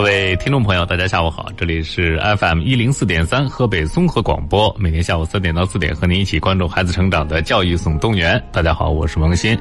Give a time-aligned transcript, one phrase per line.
[0.00, 8.42] 各位听众朋友，大家下午好，这里是 FM 一零四点三河北综合广播，每天下午三点到四点和您一起关注孩子成长的教育总动员。
[8.50, 9.60] 大家好，我是王鑫。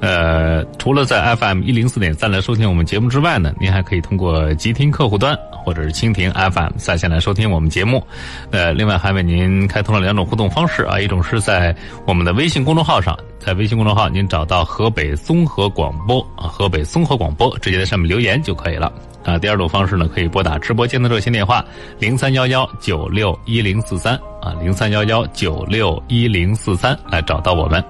[0.00, 8.04] 呃，除了在 FM 一零四点三来收听我们节目之外呢，您还可以通过极听客户端或者是蜻蜓 FM 在线来收听我们节目。
[8.50, 11.72] 呃，另外还为您开通了两种互动方式啊，一种是在
[12.08, 18.92] 我们的微信公众号上，在微信公众号您找到河北综合广播啊，河北综合广播，直接在上面留言就可以了。
[19.26, 21.62] 啊，第二种方式呢，可以拨打直播间的热线电话
[21.98, 27.84] 零三幺幺九六一零四三啊，零三幺幺九六一零四三来找到我们。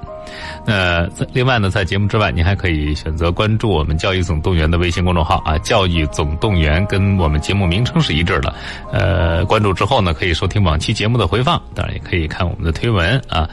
[0.67, 8.53] 那另外呢，在节目之外，您还可以选择关注我们“教育总动员”的微信公众号啊，“教育总动员”跟我们节目名称是一致的。
[8.91, 13.49] 呃，关注之后呢，可以收听往期节目的回放，当然也可以看我们的推文啊，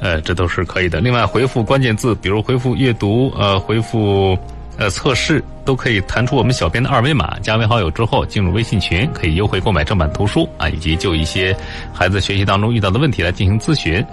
[0.00, 1.00] 呃，这都是可以的。
[1.00, 4.38] 另外，回复关键字，比如回复阅读，呃，回复。
[4.78, 11.54] 呃，测试都可以弹出我们小编的二维码，加为好友之后进入微信群，可以优惠购买正版图书啊，以及就一些
[11.92, 14.04] 孩子学习当中遇到的问题来进行咨询。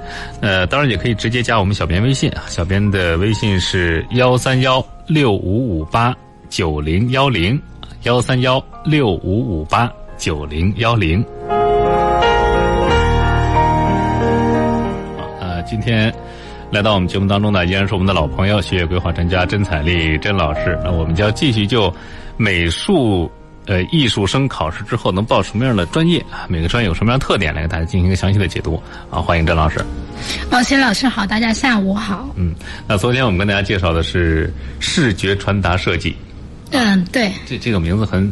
[0.42, 6.16] 呃，当然也可以直接加我们小编微信啊，小编的微信是幺三幺六五五八
[6.50, 7.60] 九零幺零，
[8.04, 11.26] 幺三幺六五五八九零幺零。
[15.40, 16.14] 呃，今天。
[16.72, 20.78] 来到我们节目当中呢，依然是我们的老朋友，学业规划专家甄彩丽甄老师。
[20.84, 21.92] 那我们将继续就
[22.38, 23.30] 美术
[23.66, 26.46] 呃艺术生考试之后能报什么样的专业啊？
[26.48, 29.20] 每个专业有什么样的特点，来给大家进行一个详细的解读啊！
[29.20, 29.84] 欢迎甄老师。
[30.52, 32.30] 王鑫老师好，大家下午好。
[32.36, 32.54] 嗯，
[32.88, 36.16] 那昨天我们跟大家介绍的是视觉传达设计。
[36.70, 37.32] 嗯，对。
[37.48, 38.32] 这这个名字很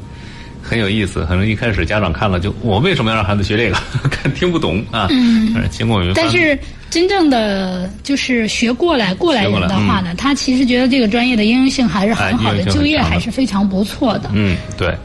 [0.61, 3.77] 很有意思，可能一开始家长看了就我为什么要让孩子学这个？
[4.11, 5.07] 看听不懂啊。
[5.09, 5.55] 嗯。
[5.71, 6.57] 经过我们但是。
[6.89, 14.29] 真正的就是学过来过来人的话呢，他其实觉得这个专业的应用性还是很好的，就业还是非常不错的。
[14.33, 14.95] 嗯，对。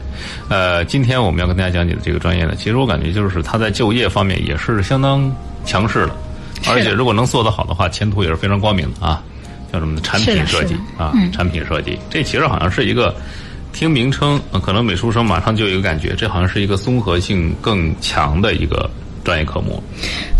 [0.49, 5.29] 呃，今天我们要跟大家讲解的这个专业呢，其实我感觉就是他在就业方面也是相当
[5.65, 6.15] 强势的，
[6.69, 9.21] 而且如果能做得好的话，前途也是非常光明的啊。
[9.71, 11.11] 叫什么产品设计啊？
[11.33, 13.15] 产品设计，这其实好像是一个
[13.73, 18.87] 听名称，可能美术生马上就有一个感觉，这好像是一个综合性更强的一个
[19.23, 19.81] 专业科目。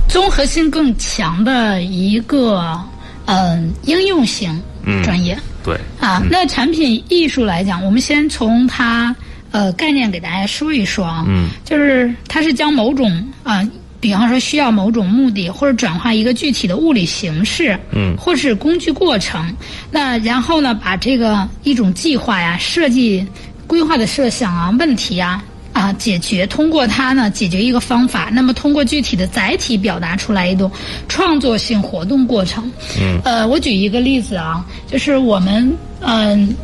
[0.10, 2.80] 综合性更强的一个
[3.26, 4.62] 嗯应用型
[5.04, 9.16] 专业，对啊，那产品艺术来讲，我们先从它
[9.52, 13.68] 呃概念给大家说一说啊，嗯，就是它是将某种啊，
[14.00, 19.52] 比方说需要某种目的或者转化一个具体的物理形式，嗯，或是工具过程，
[19.90, 23.26] 那然后呢，把这个一种计划呀、设计
[23.66, 25.44] 规划的设想啊、问题啊。
[25.74, 28.30] 啊，解决通过它呢，解决一个方法。
[28.32, 30.72] 那么通过具体的载体表达出来一种
[31.10, 32.72] 创作性活动过程。
[33.00, 33.20] 嗯。
[33.26, 36.56] 呃，我举一个例子啊，就是我们嗯，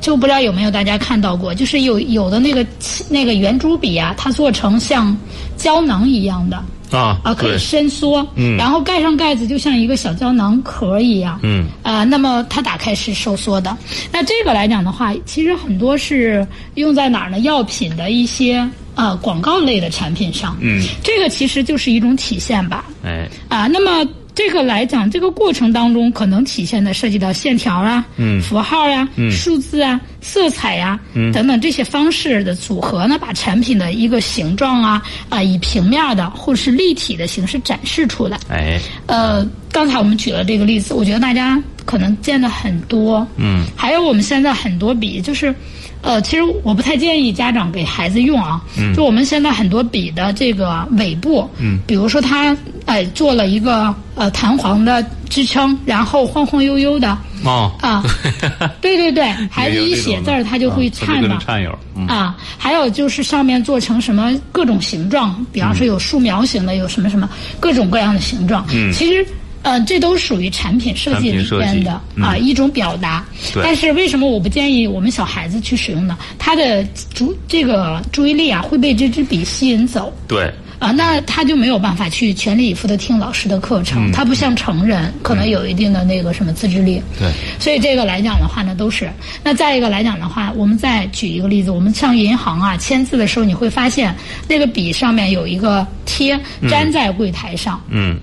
[0.00, 2.64] 就不知道有没有大家看到过，就是有有的那个
[3.08, 5.16] 那个圆珠笔啊，它做成像
[5.56, 6.62] 胶囊一样的。
[6.96, 13.76] 啊啊，可以伸缩，嗯，然后盖上盖子，就像一个小胶囊壳一样，嗯，啊，那么它打开是收缩的。
[14.12, 17.40] 那这个来讲的话，其实很多是用在哪儿呢？
[17.40, 24.08] 药品的一些呃广告类的产品上，嗯，这个其实就是一种体现吧，哎，啊，那么。
[24.34, 28.40] 这个来讲，这个过程当中可能体现的涉及到线条啊、嗯。
[28.40, 29.28] 符号呀、嗯。
[29.32, 38.38] 数字啊、色彩呀嗯等等这些方式的组合呢，把产品的一个形状啊啊以平面的或者是立体的形式展示出来。
[38.48, 43.26] 哎，呃，刚才我们举了这个例子，我觉得大家可能见的很多。
[43.36, 45.54] 嗯，还有我们现在很多笔就是。
[46.02, 48.62] 呃，其实我不太建议家长给孩子用啊。
[48.78, 48.94] 嗯。
[48.94, 57.16] 就我们现在很多笔的这个尾部，嗯，比如说它哎做了一个呃弹簧的支撑，然后晃晃悠悠的。
[57.44, 57.72] 哦。
[57.80, 58.02] 啊。
[58.80, 61.38] 对对对，孩子一写字儿，他就会颤嘛。
[61.44, 61.78] 颤悠。
[62.06, 68.64] 啊，还有就是上面做成什么各种形状，比方说有树苗型的，有什么什么各种各样的形状。
[68.72, 68.92] 嗯。
[68.92, 69.26] 其实。
[69.62, 73.24] 呃，这都属于产品设计里边的啊一种表达，
[73.56, 76.16] 但是为什么我不建议我们小孩子去使用呢？
[76.38, 76.84] 他的
[77.14, 80.12] 注这个注意力啊会被这支笔吸引走。
[80.26, 80.52] 对。
[80.78, 87.02] 啊，那他就没有办法去全力以赴的听老师的课程，他不像成人可能有一定的那个什么自制力。
[87.18, 87.28] 对。
[87.58, 89.10] 所以这个来讲的话呢，都是。
[89.42, 94.14] 那再一个来讲的话，我们再举一个例子，我们上银行啊签字的时候，你会发现
[94.46, 96.38] 那个笔上面有一个贴
[96.70, 97.82] 粘在柜台上。
[97.90, 98.16] 嗯。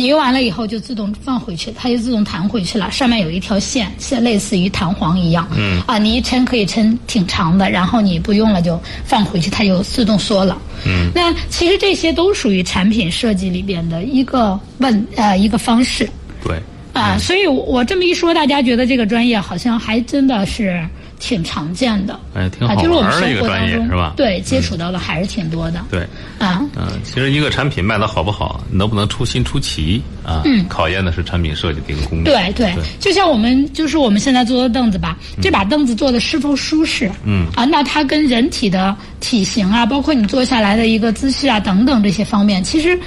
[0.00, 2.90] 你用完了以后就自动放回去，它就自动弹回去了。
[2.90, 5.46] 上面有一条线，像类似于弹簧一样。
[5.54, 5.78] 嗯。
[5.86, 10.56] 啊，你一抻可以抻挺长的，然后你不用了就放回去，它就自动缩了。
[10.86, 11.10] 嗯。
[11.14, 16.08] 那其实这些都属于产品设计里边的一个问呃一个方式。
[16.42, 16.58] 对。
[16.94, 20.82] 啊，所以我这么一说，大家觉得这个专业好像还真的是
[21.20, 22.18] 挺常见的。
[22.34, 24.14] 哎，挺好啊，就是我们玩儿的一个专业是吧？
[24.16, 25.80] 对接触到的还是挺多的。
[25.90, 26.00] 对，
[26.38, 30.42] 啊，嗯，其实一个产品卖的好不好，能不能出新出奇啊？
[30.44, 32.24] 嗯考验的是产品设计的一个功力。
[32.24, 37.08] 对对对，就像我们就是我们现在坐的凳子吧，这把凳子坐的是否舒适？
[37.24, 42.98] 嗯啊，那它跟人体的体型啊，包括你坐下来的一个姿势啊等等这些方面，其实。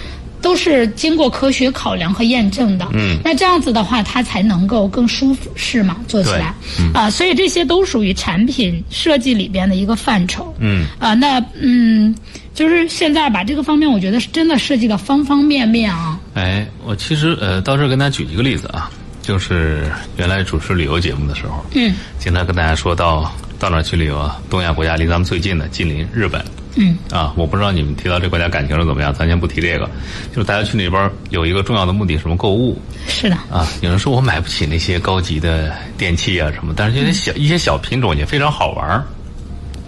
[0.44, 3.18] 都是经过科学考量和验证的，嗯。
[3.24, 6.54] 那这样子的话，它才能够更舒服适嘛，做起来，
[6.94, 10.86] 啊，所以这些都属于产品设计里边的一个范畴，嗯。
[11.00, 12.14] 啊，那嗯，
[12.54, 18.92] 就是现在把这个方面，我觉得是真的涉及到方方面面啊，哎，我其实呃，到这儿跟大家举一个例子啊，
[19.22, 21.96] 就是原来主持旅游节目的时候，嗯。
[22.20, 24.38] 经常跟大家说到到哪儿去旅游啊？
[24.50, 26.44] 东亚国家离咱们最近的近邻日本
[26.76, 29.90] 嗯啊，我不知道你们提到这国家感情是怎么样，咱先不提这个，
[30.34, 33.68] 就是大家去那边有一个重要的目的，什么购物是的，啊。
[33.82, 39.04] 有人说我买不起那些高级的电器啊什么，但是这些小一些小品种也非常好玩儿。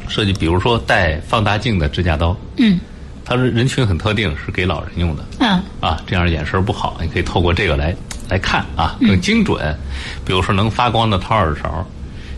[0.07, 2.79] 设计比如说带放大镜的指甲刀，嗯
[3.25, 5.25] 它是人群很特定，是给老人用的。
[5.39, 7.95] 嗯啊，这样眼神不好，你可以透过这个来
[8.29, 9.75] 来看啊，更精准。
[10.23, 11.83] 比如说能发光的掏耳勺，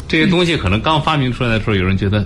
[0.07, 2.25] 这些东西可能刚发明出来的时候，有人觉得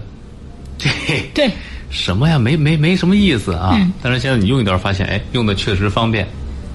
[0.77, 0.88] 这
[1.33, 1.50] 对。
[1.91, 3.71] 什么呀，没没没什么意思啊。
[3.75, 6.27] 嗯但是现在你用一段，发现哎，用的确实方便，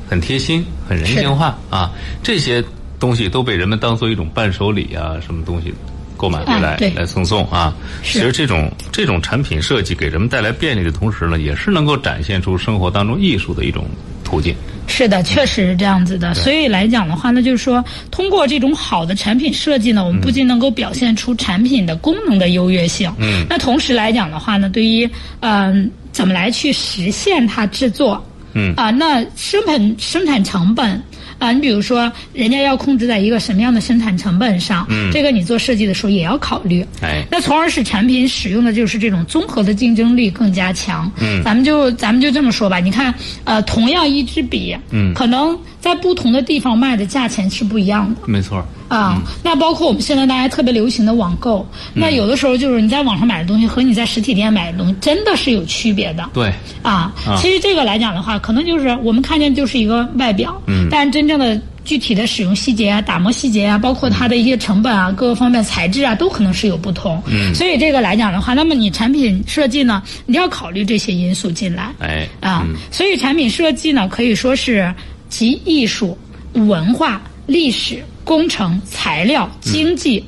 [0.08, 1.90] 很贴心，很人性化啊。
[2.22, 2.62] 这些
[3.00, 5.74] 东西都被人们当做一种伴手礼啊，什么东西。
[6.16, 13.84] 购买回来、啊来赠送啊，其实这种这种产品设计给人们带来便利的同时呢，也是能够展现出生活当中艺术的一种
[14.24, 14.54] 途径。
[14.88, 16.32] 是的，确实是这样子的。
[16.34, 25.08] 所以来讲的话呢，就是说，通过这种好的产品设计呢，我们不仅能够表现出产品的功能的优越性，嗯，那同时来讲的话呢，对于
[25.40, 28.24] 嗯、怎么来去实现它制作，
[28.54, 31.02] 嗯啊、那生产生产成本。
[31.38, 36.84] 啊，你比如说，人家要控制在一个什么样的生产成本上，嗯这个你做设计的时候也要考虑。
[37.02, 41.10] 哎，那从而使产品使用的就是这种综合的竞争力更加强。
[41.20, 48.20] 嗯咱们就咱们就这么说吧，你看，呃，同样一支笔，嗯可能在不同的地方卖的价钱是不一样的。
[48.26, 48.64] 没错儿。
[48.88, 56.28] 啊，那包括我们现在大家特别流行的网购，那有的时候就是你在网上买的东西和你在实体店买的东西真的是有区别的。
[56.32, 56.52] 对，
[56.82, 67.22] 啊啊，其实这个来讲的话，可能就是我们看见就是一个外表，嗯但真正的具体的使用细节啊、打磨细节啊，包括它的一些成本啊、各个方面材质啊，都可能是有不同。
[67.26, 71.92] 嗯所以这个来讲的话，那么你产品设计呢，你要考虑这些因素进来。
[71.98, 74.92] 哎，啊，嗯所以产品设计呢，可以说是
[75.28, 76.16] 集艺术、
[76.52, 80.24] 文化、历史、工程、材料、经济。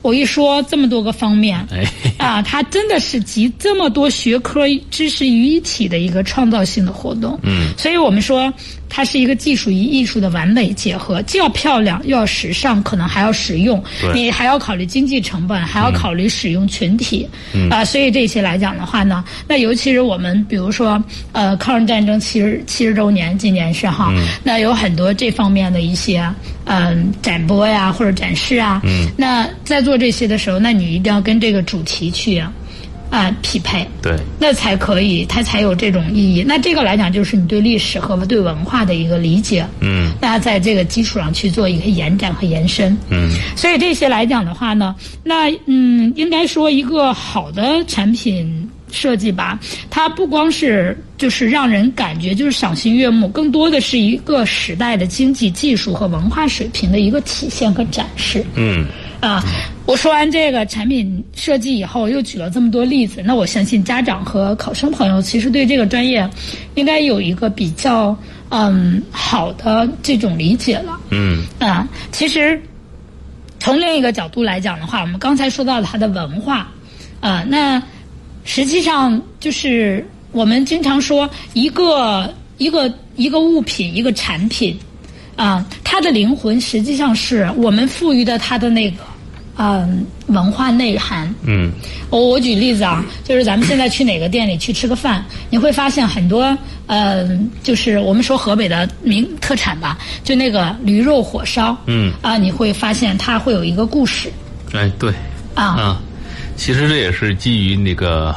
[0.00, 1.84] 我一说这么多个方面，哎，
[2.18, 7.38] 啊，它真的是集这么多学科知识于一体的一个创造性的活动。
[7.42, 8.50] 嗯，所以我们说
[8.88, 13.82] 它是一个技术与艺术的完美结合，既要漂亮，又要时尚，可能还要实用。
[14.14, 17.28] 你还要考虑经济成本，还要考虑使用群体。
[17.52, 21.02] 嗯啊，所以这些来讲的话呢，那尤其是我们比如说
[21.32, 26.26] 呃，抗日战争七十七十周年，今年是哈，嗯那有很多这方面的一些
[26.64, 28.80] 嗯、展播呀或者展示啊。
[28.84, 32.52] 嗯，那在做这些的时候，那你一定要跟这个主题去啊、
[33.42, 33.86] 匹配。
[34.02, 36.44] 对，那才可以，它才有这种意义。
[36.46, 39.66] 那这个来讲，就是你对历史和对文化的一个理解。
[39.80, 42.96] 嗯大家在这个基础上去做一个延展和延伸。
[43.10, 49.58] 嗯所以这些来讲的话呢，那嗯，应该说一个好的产品设计吧，
[49.90, 58.44] 它不光是就是让人感觉就是赏心悦目，更多的是一个时代的经济技术和文化水平的一个体现和展示。
[58.54, 58.86] 嗯，
[59.20, 59.42] 啊，
[59.84, 66.28] 我说完这个产品设计以后，又举了这么多例子，那我相信家长和考生朋友其实对这个专业
[66.76, 68.16] 应该有一个比较
[68.50, 70.98] 嗯好的这种理解了。
[71.10, 72.60] 嗯啊，其实
[73.58, 76.68] 从另一个角度来讲的话，我们刚才说到它的文化，
[77.20, 77.82] 啊，那
[78.44, 84.78] 实际上就是我们经常说一个一个一个物品一个产品，
[85.34, 89.02] 啊，它的灵魂实际上是我们赋予的它的那个
[89.58, 91.32] 嗯文化内涵。
[91.42, 91.70] 嗯
[92.10, 97.28] 我我举例子啊，就是咱们现在去哪个店里去吃个饭，你会发现很多，呃，
[97.62, 104.30] 就是我们说河北的名特产吧，就那个驴肉火烧，嗯啊，你会发现它会有一个故事
[104.72, 105.12] 哎，对，
[105.54, 106.02] 啊，啊，
[106.56, 108.34] 其实这也是基于那个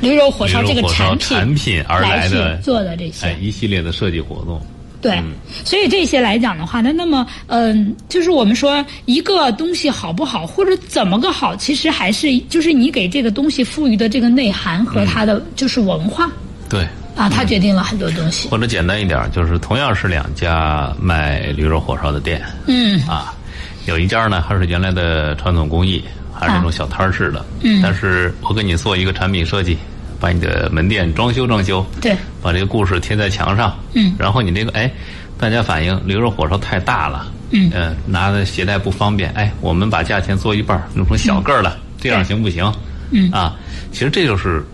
[0.00, 4.60] 驴肉火烧这个产品产品而来的去做的这些，哎一系列的设计活动。
[5.04, 5.22] 对，
[5.66, 16.30] 所以这些来讲的话，那那么，嗯、就是我们说一个东西好不好，或者怎么个好，其实还是就是你给这个东西赋予的这个内涵和它的就是文化、
[16.70, 18.48] 对，啊，它决定了很多东西。
[18.48, 22.42] 或者简单一点，就是同样是两家卖驴肉火烧的店。
[22.66, 22.98] 嗯。
[23.06, 23.34] 啊，
[23.84, 27.44] 有一家呢还是原来的传统工艺，还是那种小摊儿式的。
[27.60, 27.82] 嗯。
[27.82, 29.76] 但是我给你做一个产品设计，
[30.24, 33.78] 把你的门店装修装修，对，把这个故事贴在墙上。
[33.92, 34.90] 嗯然后你这个哎，
[35.36, 37.30] 大家反映驴肉火烧太大了。
[37.50, 39.30] 嗯呃，拿的携带不方便。
[39.32, 42.72] 哎，我们把价钱做一半，弄成小个儿的，这样行不行？
[43.10, 43.54] 嗯啊，
[43.92, 44.64] 其实这就是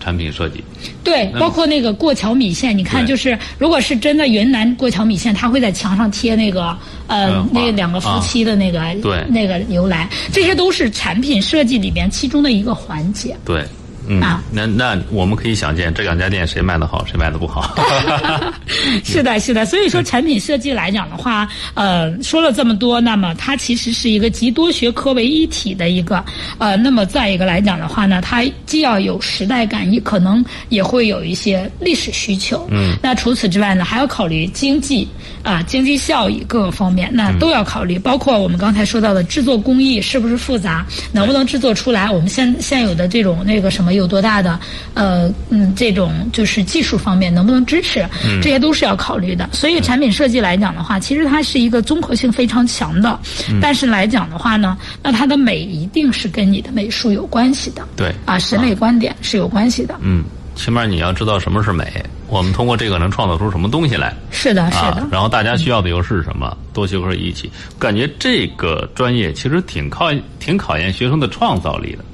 [0.00, 0.64] 产品设计。
[1.04, 6.76] 对，包括那个过桥米线，你看，就是如果是真的云南过桥米线，它会在墙上贴那个
[7.06, 13.36] 呃嗯那两个夫妻的那个、对那个由来，这些都是产品设计里边其中的一个环节。
[13.44, 13.64] 对，
[14.08, 17.76] 嗯，啊那那我们可以想见，这两家店谁卖的好，谁卖的不好。
[19.04, 19.64] 是的，是的。
[19.64, 26.24] 所以说，产品设计来讲的话，呃，说了这么多，那么它其实是一个集多学科为一体的一个，
[26.58, 32.66] 呃，那么再一个来讲的话呢，它既要有时代感，也可能也会有一些历史需求。
[32.70, 32.96] 嗯。
[33.02, 35.06] 那除此之外呢，还要考虑经济
[35.42, 44.58] 啊、经济效益各个方面，那都要考虑，包括我们刚才说到的制作工艺是不是复杂，能不能制作出来，我们现现有的这种那个什么有多大的
[44.94, 48.06] 呃嗯这种就是技术方面能不能支持，
[48.40, 49.48] 这些都是要考虑的。
[49.52, 53.18] 所以产品设计来讲的话，其实它是一个综合性非常强的，
[53.60, 59.94] 但是来讲的话呢，那它的美一定是跟你的美术有关系的，对啊，审美观点是有关系的。
[60.00, 60.24] 嗯，
[60.54, 61.84] 起码你要知道什么是美，
[62.28, 64.14] 我们通过这个能创造出什么东西来。
[64.30, 65.08] 是的，是的啊，。
[65.10, 66.56] 然后大家需要的又是什么？
[66.72, 72.04] 多学科一起，感觉这个专业其实挺考挺考验学生的创造力的。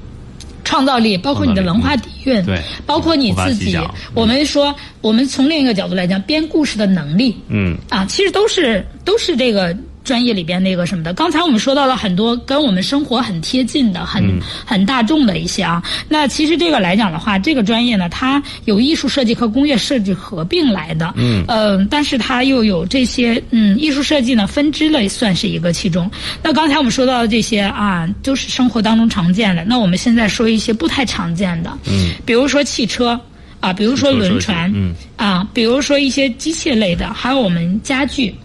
[0.65, 3.77] 创造力，包括你的文化底蕴，对包括你自己。
[4.13, 9.73] 我们说，我们从另一个角度来讲，编故事的能力嗯，啊，其实都是都是这个
[10.05, 11.13] 专业里边那个什么的。
[11.13, 15.83] 刚才我们说到了很多跟我们生活很贴近的、很、嗯很大众的一些啊。
[16.07, 21.13] 那其实这个来讲的话，这个专业呢，它有艺术设计和工业设计合并来的。
[21.17, 26.09] 嗯呃，但是它又有这些嗯艺术设计呢分支类算是一个其中。
[26.41, 29.65] 那刚才我们说到的这些啊，都是生活当中常见的。
[29.65, 33.19] 那我们现在说一些不太常见的，嗯，比如说汽车。
[33.61, 38.35] 啊，比如说轮船，嗯啊，比如说一些机械类的，还有我们家具，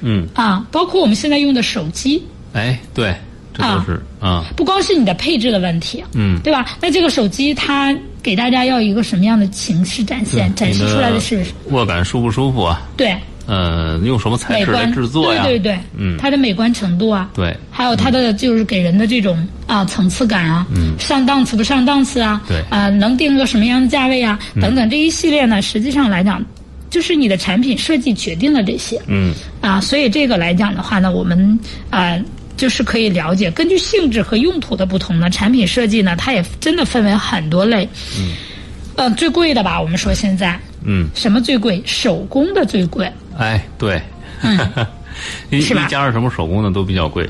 [0.00, 3.14] 嗯，啊，包括我们现在用的手机，哎，对，
[3.54, 6.66] 这都是啊，不光是你的配置的问题，嗯，对吧？
[6.80, 10.54] 那这个手机它给大家要一个什么样的形式展现？
[10.54, 12.82] 展示出来的是握感舒不舒服啊？
[12.96, 13.16] 对。
[13.46, 15.42] 呃，用什么材质制作呀？
[15.42, 16.16] 对对对，嗯。
[16.18, 17.56] 它的美观程度啊，对。
[17.68, 22.62] 还有它的就是给人的这种啊层次感啊，嗯，上档次不上档次啊，对。
[22.70, 26.40] 啊能定个什么样的价位啊，等等这一系列呢，实际上来讲，
[26.90, 29.32] 就是你的产品设计决定了这些，嗯
[29.62, 32.18] 啊，所以这个来讲的话呢，我们啊。
[32.56, 37.88] 就是可以了解，根据性质和用途的不同呢，产品设计呢，它也真的分为很多类。
[38.18, 38.34] 嗯，
[38.96, 41.82] 呃，最贵的吧，我们说现在嗯，什么最贵？
[41.86, 43.10] 手工的最贵。
[43.38, 43.96] 哎，对，
[45.48, 47.26] 一嗯是吧一加上什么手工的都比较贵。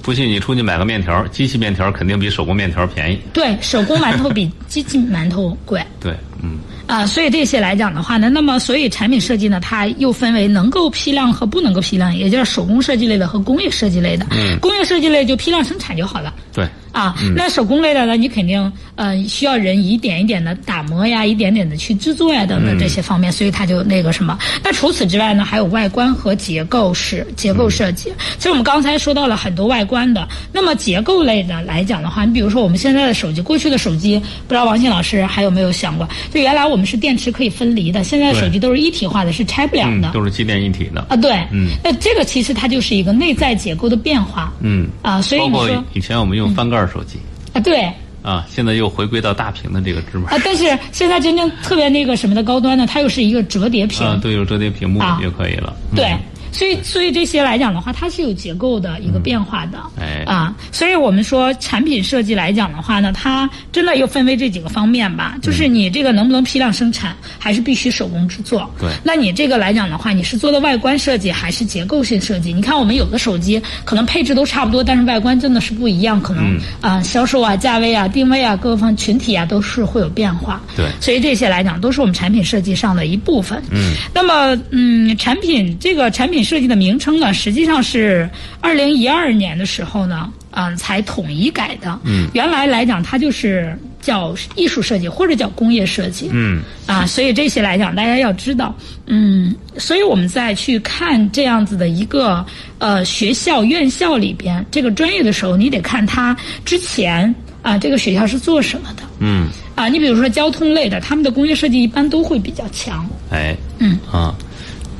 [0.00, 3.18] 不信你出去买个面条，机器面条肯定比手工面条便宜。
[3.32, 5.84] 对，手工馒头比机器馒头贵。
[5.98, 14.26] 对，嗯啊，所以这些来讲的话呢，那么所以产品设计呢，它又分为能够批量和不能够批量，也就是手工设计类的和工业设计类的。
[14.32, 16.32] 嗯工业设计类就批量生产就好了。
[16.52, 24.36] 对，啊，那手工类的呢，你肯定呃需要人一点一点的打磨呀，一点点的去制作呀，等等这些方面，所以它就那个什么。
[24.64, 28.10] 那除此之外呢，还有外观和结构式结构设计。
[28.38, 34.18] 其实我们刚才说到了很多外观的，那么结构类的来讲的话，你比如说我们现在的手机，过去的手机，
[34.48, 40.08] 不知道王鑫老师还有没有想过，就原来我们是电池可以分离的，现在手机都是一体化的，是拆不了的。
[40.08, 41.04] 嗯，都是机电一体的。
[41.10, 47.18] 啊，对，嗯，那这个其实它就是一个内在结构的变化，嗯，啊，所以包括你说以前我们用翻盖手机。
[47.52, 47.90] 啊，对，
[48.22, 50.30] 啊，现在又回归到大屏的这个芝麻。
[50.30, 55.18] 啊，但是现在真正特别那个什么的高端呢，它又是一个折叠屏，啊，对，有折叠屏幕啊。
[55.20, 55.74] 就可以了。
[55.90, 55.96] 嗯。
[55.96, 56.16] 对，
[56.52, 59.78] 所以所以这些来讲的话，它是有结构的一个变化的。
[60.00, 68.68] 哎啊，所以我们说产品设计来讲的话呢，它真的又分为这几个方面吧，就是你这个能不能批量生产，还是必须手工制作。
[68.80, 72.52] 对那你这个来讲的话，你是做的外观设计还是结构性设计？
[72.52, 80.60] 你看我们有的手机可能配置都差不多，但是外观真的是不一样，可能嗯啊、销售啊、价位啊、定位啊各个方群体啊都是会有变化。
[80.76, 83.62] 对所以这些来讲都是我们产品设计上的一部分。
[83.70, 88.28] 嗯，那么嗯，产品这个产品设计的名称呢，实际上是
[88.60, 91.98] 二零一二年的时候呢，嗯、才统一改的。
[92.04, 96.30] 嗯，原来来讲它就是叫艺术设计或者叫工业设计。
[96.32, 98.74] 嗯啊，所以这些来讲，大家要知道，
[99.06, 102.44] 嗯，所以我们再去看这样子的一个
[102.78, 109.88] 呃学校院校里边这个专业的时候，你得看它之前啊这个学校是做什么的嗯，啊。
[109.88, 113.06] 你比如说交通类的，他们的工业设计一般都会比较强。
[113.30, 114.34] 哎，嗯啊，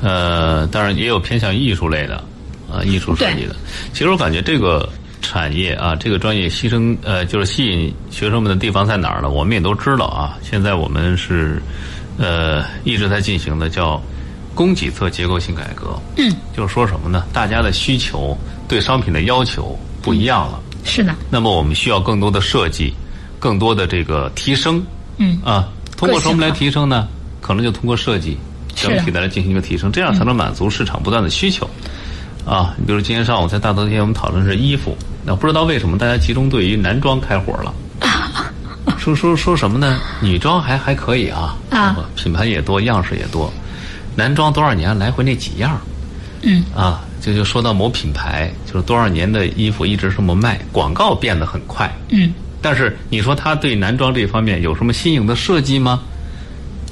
[0.02, 2.23] 呃，当然也有偏向艺术类的，
[2.71, 3.57] 啊，艺术设计的。
[3.93, 4.88] 其实我感觉这个
[5.21, 9.28] 产业啊，这个专业牺牲呃，就是吸引学生们的地方在哪儿呢？
[9.28, 10.38] 我们也都知道啊。
[10.43, 11.61] 现在我们是
[12.19, 14.00] 呃一直在进行的叫
[14.55, 15.99] 供给侧结构性改革。
[16.17, 17.25] 嗯，就是说什么呢？
[17.33, 18.37] 大家的需求
[18.69, 20.61] 对商品的要求不一样了。
[20.85, 21.14] 是的。
[21.28, 22.95] 那么我们需要更多的设计，
[23.38, 24.81] 更多的这个提升。
[25.17, 25.40] 嗯。
[25.45, 27.09] 啊，通过什么来提升呢？
[27.40, 28.37] 可能就通过设计
[28.80, 31.68] 整体的来进行一个提升，这样才能满足市场不断的需求。
[32.47, 37.75] 啊，你比如今天上午在大头贴，我们讨论是衣服，那不知道为什么大家集中对于男装开火了，
[38.97, 40.00] 说说说什么呢？
[40.23, 43.52] 女装还还可以啊，啊，品牌也多，样式也多，
[44.16, 45.78] 男装多少年来回那几样，
[46.40, 52.32] 嗯，啊，就就说到某品牌，就是多少年的衣服一直这么卖，广告变得很快，嗯，
[52.62, 56.00] 但是你说他对男装这方面有什么新颖的设计吗？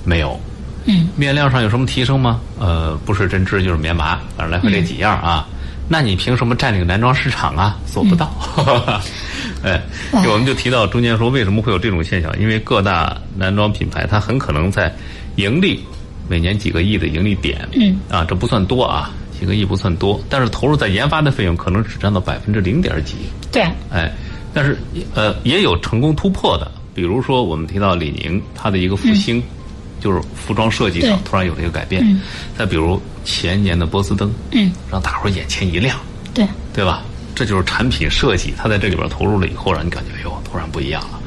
[0.05, 0.39] 没有。
[0.87, 2.41] 嗯，面料上有什么提升吗？
[2.59, 5.47] 呃，不是针织就是棉麻，反正来回这几样啊。
[5.89, 7.77] 那你凭什么占领男装市场啊？
[7.87, 8.29] 做不到。
[9.63, 9.81] 哎，
[10.13, 12.33] 我们就提到中间说为什么会有这种现象？
[12.41, 14.93] 因为各大男装品牌它很可能在
[15.37, 15.85] 盈利，
[16.29, 23.15] 每年几个亿的盈利点，嗯，啊，这不算多啊，几个亿不算多，但是投入在研发的费用可能只占到百分之零点几。
[23.53, 23.63] 对，
[23.93, 24.13] 哎，
[24.53, 24.77] 但是
[25.15, 29.43] 呃也有成功突破的，比如说我们提到李宁，它的一个复兴。
[30.01, 32.05] 就是服装设计上突然有了一个改变，
[32.57, 35.99] 再比如前年的波司登，嗯，让大伙儿眼前一亮，
[36.33, 37.03] 对，对吧？
[37.35, 41.21] 这就是产品设计，它在这里边投入了以后，让你感觉哎呦，突然不一样了。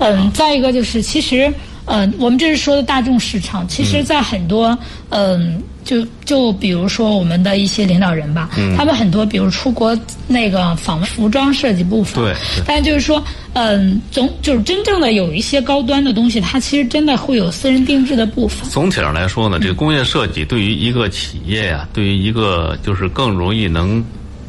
[0.00, 1.52] 嗯，再一个就是，其实，
[1.86, 4.76] 嗯，我们这是说的大众市场，其实，在很多，
[5.10, 5.62] 嗯。
[5.84, 9.98] 就就比如说我们的一些领导人吧，他们很多比如出国
[10.28, 12.32] 那个访问服装设计部分，对，
[12.64, 13.20] 但就是说，
[13.54, 18.70] 嗯，总就是真正的有一些高端的东西，它其实真的会有私人定制的部分。
[18.70, 24.02] 总体上来说呢，这个工业设计对于一个企业呀，对于一个就是更容易能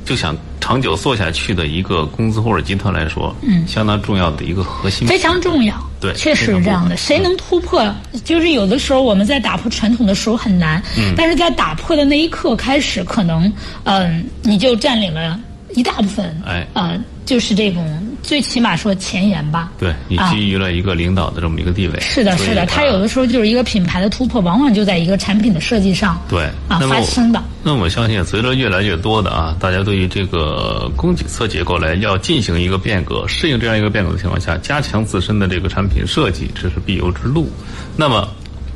[0.05, 0.37] 就想。
[0.61, 6.97] 长久做下去的一个公司或者集团来说，嗯，相当重要的一个核心，非常重要，对，确实是这样的。
[6.97, 7.81] 谁能突破？
[8.25, 13.51] 就是有的时候我们在打破传统的时候很难，嗯，但是在打破的那一刻开始，可能，
[13.85, 15.39] 嗯，你就占领了
[15.75, 17.85] 一大部分，哎，呃，就是这种。
[18.23, 21.99] 最起码说前沿吧，对你基于了一个领导的这么一个地位。
[21.99, 27.43] 是的，是的，它有的时候就是一个品牌的突破，往往就在一个产品的设计上，对啊发生的。
[27.63, 37.49] 那我相信，随着越来越多的啊，大家对于这个供给侧结构来要进行一个变革，适应这样一个变革的情况下，加强自身的这个产品设计，这是必由之路。
[37.97, 38.25] 那么，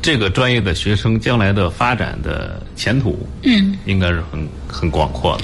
[0.02, 5.44] 这个专业的学生将来的发展的前途，嗯，应该是很很广阔的。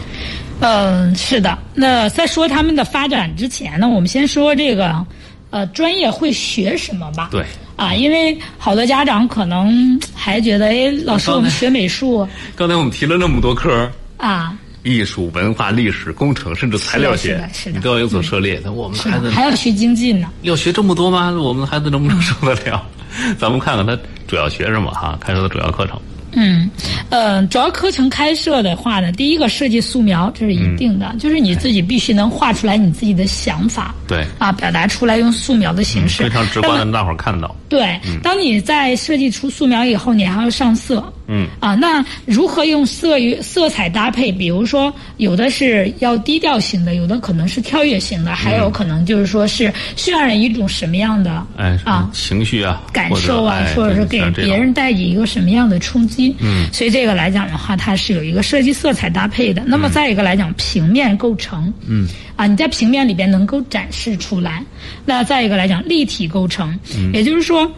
[0.62, 1.58] 嗯，是的。
[1.74, 5.06] 那在说他们的发展之前呢，我们先说这个，
[5.50, 7.30] 呃，专业会学什么吧？
[7.32, 7.44] 对。
[7.76, 12.26] 啊，因为好多家长可能还觉得，哎，老师，我们学美术。
[12.56, 18.62] 刚才我们提了那么多科啊，艺术、文化、历史、工程，甚至材料学，是的，你都要有所涉猎。
[18.64, 20.30] 那我们孩子还要学经济呢。
[20.42, 21.32] 要学这么多吗？
[21.32, 22.86] 我们的孩子能不能受得了？
[23.40, 25.18] 咱们看看他主要学什么哈？
[25.22, 26.00] 开设的主要课程。
[26.36, 26.68] 嗯，
[27.12, 37.56] 呃，主要课程开设的话呢，第一个设计素描，这是一定的，就是你自己必须能画出来你自己的想法，对，啊，表达出来用素描的形式，非常直观的让大伙儿看到。
[37.70, 41.14] 对，当你在设计出素描以后，你还要上色。
[41.28, 44.32] 嗯啊，那如何用色与色彩搭配？
[44.32, 56.36] 比如说，有的是要低调型的，有的可能是跳跃型的，还有可能就是说是渲染一种什么样的哎啊情绪啊感受啊，或者是给别人带以一个什么样的冲击？
[56.40, 59.64] 嗯，所以这个来讲的话，它是有一个设计色彩搭配的。
[59.66, 64.64] 那么再一个来讲，平面构成，嗯啊，你在平面里边能够展示出来。
[65.06, 67.72] 那再一个来讲，立体构成，嗯也就是说。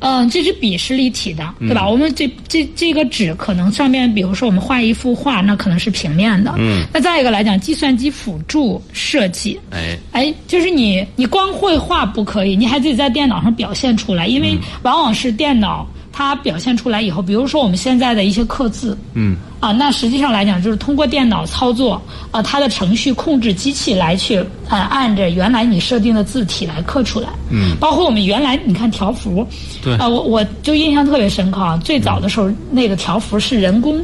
[0.00, 1.88] 嗯，这支笔是立体的，对吧？
[1.88, 6.54] 我们这这这个纸可能上面，比如说我们画一幅画，那可能是平面的。
[6.58, 6.84] 嗯。
[6.92, 9.58] 那再一个来讲，计算机辅助设计。
[9.70, 9.98] 哎。
[10.12, 15.86] 哎，就是你你光绘画不可以，你还得在电脑上表现出来，因为往往是电脑
[16.18, 18.98] 它表现出来以后，比如说我们现在的一些刻字。
[19.14, 19.36] 嗯。
[19.60, 22.00] 啊，那实际上来讲，就是通过电脑操作，
[22.30, 24.36] 啊，它的程序控制机器来去，
[24.68, 27.28] 呃，按着原来你设定的字体来刻出来。
[27.50, 27.76] 嗯。
[27.80, 29.46] 包括我们原来你看条幅。
[29.82, 29.96] 对。
[29.96, 31.76] 啊，我我就印象特别深刻啊！
[31.84, 33.98] 最早的时候，那个条幅是人工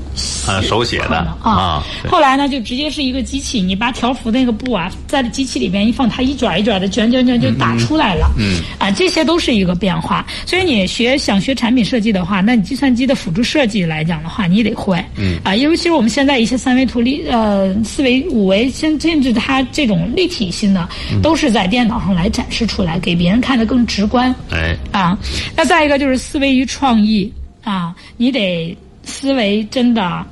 [0.46, 1.82] 啊手写的啊。
[2.08, 8.28] 后来呢，就直接是一个机器，你把条幅那个布啊，在机器里边一放，它一卷一卷的卷卷卷就打出来了。
[8.36, 8.60] 嗯。
[8.78, 10.26] 啊，这些都是一个变化。
[10.44, 15.02] 所以你学想学产品设计的话，那你计算机的辅助设计来讲的话，你得会。
[15.16, 15.38] 嗯。
[15.44, 20.88] 啊，尤其是我们现在一些三维图立呃四维五维，甚甚至它这种立体性的，
[21.22, 24.34] 都是在电脑上来展示出来，给别人看的更直观。
[24.50, 24.76] 哎。
[24.92, 25.18] 啊，
[25.56, 30.24] 那再一个就是思维与创意啊，你得思维真的，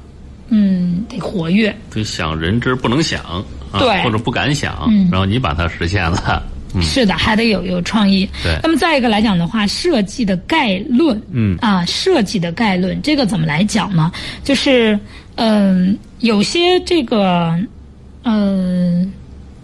[0.48, 1.74] 嗯，得活跃。
[1.90, 3.44] 得想人之不能想
[3.78, 6.42] 对或者不敢想，然后你把它实现了。
[6.80, 8.28] 是的，还得有有创意。
[8.42, 8.58] 对。
[8.62, 14.10] 那么再一个来讲的话，设计的概论，嗯啊，设计的概论，这个怎么来讲呢？
[14.44, 14.98] 就是
[15.34, 17.58] 嗯，有些这个
[18.24, 19.12] 嗯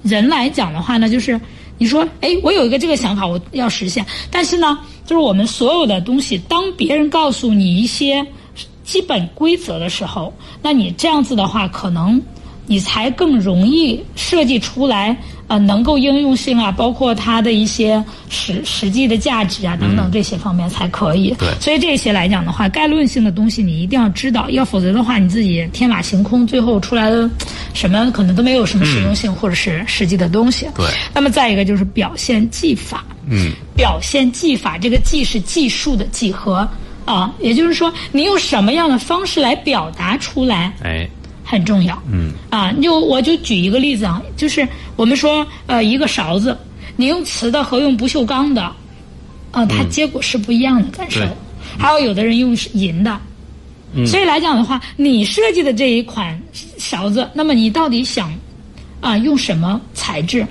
[0.03, 1.41] 人来讲的话呢，就是
[1.79, 8.27] 你说，哎，我有一个这个想法，我要实现，但是呢，就是我们所有的东西，当别人告诉你一些
[8.85, 12.21] 基本规则的时候，那你这样子的话，可能
[12.69, 15.17] 你才更容易设计出来。
[15.49, 21.35] 呃，能够应用性啊，包括它的一些实实际的价值啊等等这些方面才可以。
[21.39, 27.31] 对，所以这些来讲的话，概论性的东西你一定要知道，要否则的话你自己天马行空，最后出来的
[27.73, 30.69] 什么可能都没有什么实用性或者是实际的东西。
[30.77, 30.85] 对。
[31.15, 33.03] 那么再一个就是表现技法。
[33.27, 33.53] 嗯。
[33.75, 36.69] 表现技法，这个技是技术的技和
[37.07, 40.75] 啊，也就是说你用什么样的方式来表达出来。
[40.85, 41.09] 哎。
[41.51, 46.55] 很重要，嗯，啊，就我就举一个例子啊，就是我们说，呃，一个勺子，
[46.95, 48.63] 你用瓷的和用不锈钢的，
[49.51, 51.21] 啊，它结果是不一样的感受。
[51.79, 53.19] 还有有的人用银的，
[54.07, 56.39] 所以来讲的话，你设计的这一款
[56.77, 58.31] 勺子，那么你到底想
[59.01, 60.47] 啊用什么材质？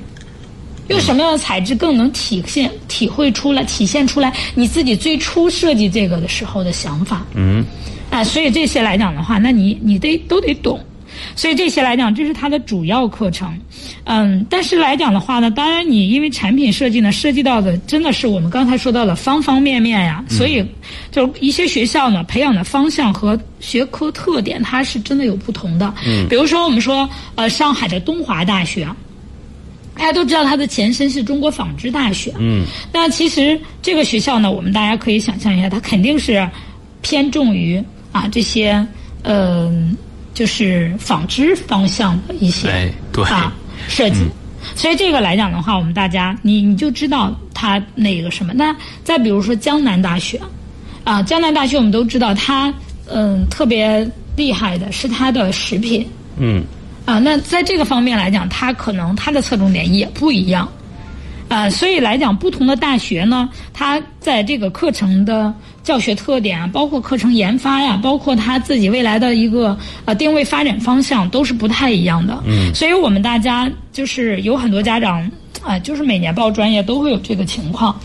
[0.89, 7.25] 用什么样的材质更能体现、体会出来、体现出来你自己最初设计这个的时候的想法？
[7.35, 7.63] 嗯，
[8.09, 10.79] 啊，所以这些来讲的话，那你你得都得懂。
[11.35, 13.57] 所以这些来讲，这是它的主要课程，
[14.03, 20.63] 嗯，但是来讲的话呢，当然你因为产品设计呢，涉及到的真的是我们刚才说到的方方面面呀，所以
[21.11, 25.91] 就一些学校呢，培养的方向和学科特点，它是真的有不同的。
[26.05, 28.87] 嗯，比如说我们说，呃，上海的东华大学，
[29.95, 32.31] 大家都知道它的前身是中国纺织大学。
[32.37, 36.47] 嗯，那其实这个学校呢，我们大家可以想象一下，它肯定是
[37.01, 38.85] 偏重于啊这些
[39.23, 39.95] 嗯。
[40.33, 43.51] 就是纺织方向的一些对啊
[43.87, 44.19] 设计，
[44.75, 48.53] 所以这个来讲的话，我们大家你你就知道它那个什么。
[48.53, 50.39] 那再比如说江南大学，
[51.03, 52.71] 啊，江南大学我们都知道它
[53.11, 56.63] 嗯特别厉害的是它的食品，嗯，
[57.05, 60.69] 啊，那在这个方面来讲，它可能它的侧重点也不一样。
[61.49, 65.51] 啊，所以来讲，不同的大学呢，它在这个课程的
[65.87, 72.43] 教学特点啊，包括课程研发呀，包括他自己未来的一个呃定位发展方向，都是不太一样的。
[72.45, 75.31] 嗯，所以我们大家就是有很多家长
[75.63, 77.97] 啊，就是每年报专业都会有这个情况，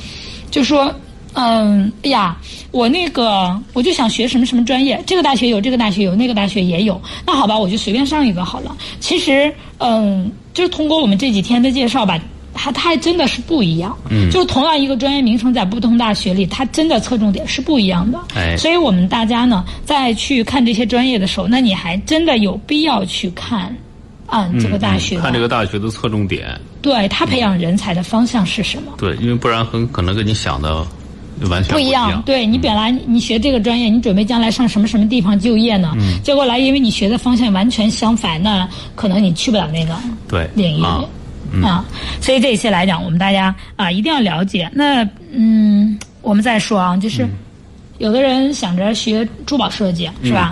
[0.49, 0.95] 就说，
[1.33, 2.37] 嗯，哎呀，
[2.71, 8.77] 我那个我就想学什么什么专业，这个大学有，这个大学有，那个大学也有，那好吧，我就随便上一个好了。
[9.01, 12.16] 其实，嗯，就是通过我们这几天的介绍吧。
[12.55, 18.19] 它它还真的是不一样，嗯，就同样一个专业名称，在不同大学里，它真的侧重点是不一样的。
[18.35, 23.75] 哎，所以我们大家呢，在去看这些专业的时候，那你还真的有必要去看，
[24.27, 26.49] 啊，这个大学，看这个大学的侧重点，
[26.81, 28.93] 对他培养人才的方向是什么？
[28.99, 30.87] 对，因为不然很可能跟你想的
[31.49, 32.23] 完全不一样。
[32.25, 35.93] 对你本来你学这个专业，你准备将来上什么什么地方就业呢？
[35.97, 39.97] 嗯，结果来因为你学的方向完全相反，那可能你去不了那个
[40.29, 40.83] 对领域。
[40.83, 41.03] 啊，
[42.21, 44.71] 所以这些来讲，我们大家啊一定要了解。
[44.73, 47.27] 那嗯，我们再说啊，就是
[47.99, 50.51] 有的人想着学珠宝设计，是吧？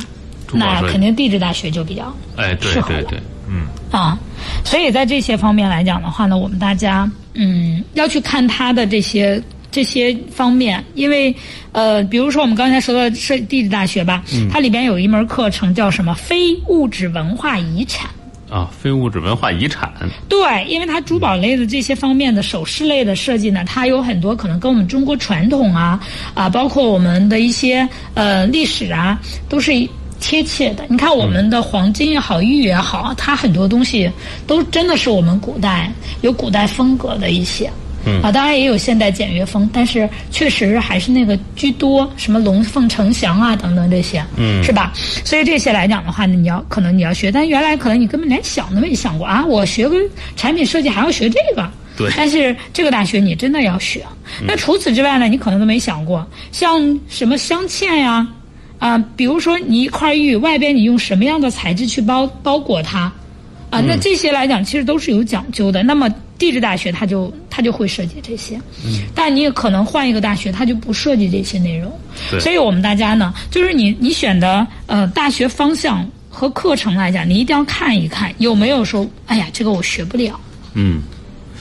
[0.52, 4.18] 那肯定地质大学就比较哎，对对对，嗯啊，
[4.64, 11.32] 所以在这些方面来讲的话呢，我们大家嗯要去看它的这些这些方面，因为
[11.70, 18.10] 呃，比如说我们刚才说的设地质大学吧，它里边有一门课程叫什么非物质文化遗产。
[18.50, 19.92] 啊，非物质文化遗产。
[20.28, 26.00] 对，因为它珠宝类的这些方面的首饰类的设计呢，它有很多可能跟我们中国传统啊
[26.34, 29.72] 啊，包括我们的一些呃历史啊，都是
[30.18, 30.84] 贴切的。
[30.88, 34.10] 你看我们的黄金也好，玉也好，它很多东西
[34.46, 35.90] 都真的是我们古代
[36.22, 37.70] 有古代风格的一些。
[38.06, 44.92] 嗯啊，当然也有现代简约风，但是确实还是那个居多，什么龙凤呈祥啊等等这些，嗯，是吧？
[45.22, 49.96] 所以这些来讲的话呢，你要可能你要学，但原来可能你根本连想都没想过啊，我学个
[50.34, 52.10] 产品设计还要学这个，对。
[52.16, 54.02] 但是这个大学你真的要学。
[54.46, 58.26] 那除此之外呢，你可能都没想过，像什么镶嵌呀，
[58.78, 63.12] 啊，比如说你一块玉外边你用什么样的材质去包包裹它，
[63.68, 65.82] 啊，那这些来讲其实都是有讲究的。
[65.82, 66.08] 那么。
[66.40, 71.92] 地质大学它就它就会涉及这些，嗯，但你也可能换一个大学，它就不涉及这些内容。
[72.30, 80.40] 对，所以我们大家呢，就是你你选的呃大学方向和课程来讲，你一定要看一看有没有说，哎呀，这个我学不了。
[80.72, 81.02] 嗯，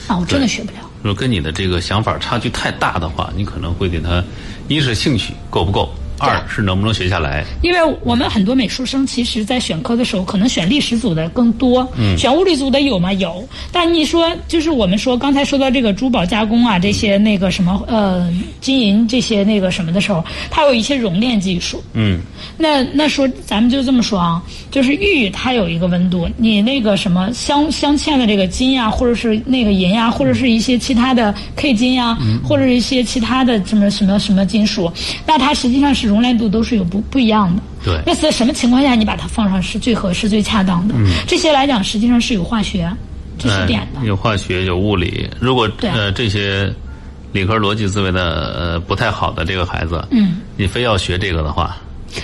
[0.08, 0.78] 啊，我真的学不了。
[1.02, 4.24] 如果跟你的这个想法差距太大的话，你可能会给他，
[4.66, 7.44] 一是兴趣够不够，二是能不能学下来。
[7.62, 13.12] 因为我们很多美术生其实，在选科的时候，可能选历史组的更多，嗯，选物理组的有吗？
[13.14, 13.46] 有。
[13.72, 22.20] 但你说，就是我们说刚才说到这个珠宝加工啊，这些那个什么呃金银这些那个什么的时候，它有一些熔炼技术，嗯。
[22.56, 34.92] 那那说咱们就这么说啊，就是玉它有一个温度，你那个什么镶镶嵌的这个金呀，或者是那个银呀，或者是一些其他的 K 金呀，或者一些其他的什么什么什么金属，
[35.26, 37.62] 那它实际上是熔炼度都是有不不一样的。
[37.84, 38.00] 对。
[38.06, 40.94] 那在什么情况下你把它放上是最合适、最恰当的？
[41.26, 42.88] 这些来讲实际上是有化学
[43.38, 44.06] 知识点的。
[44.06, 45.28] 有化学，有物理。
[45.40, 46.72] 如果呃这些
[47.32, 51.76] 理科逻辑思维的呃不太好的这个孩子，嗯，你非要学这个的话。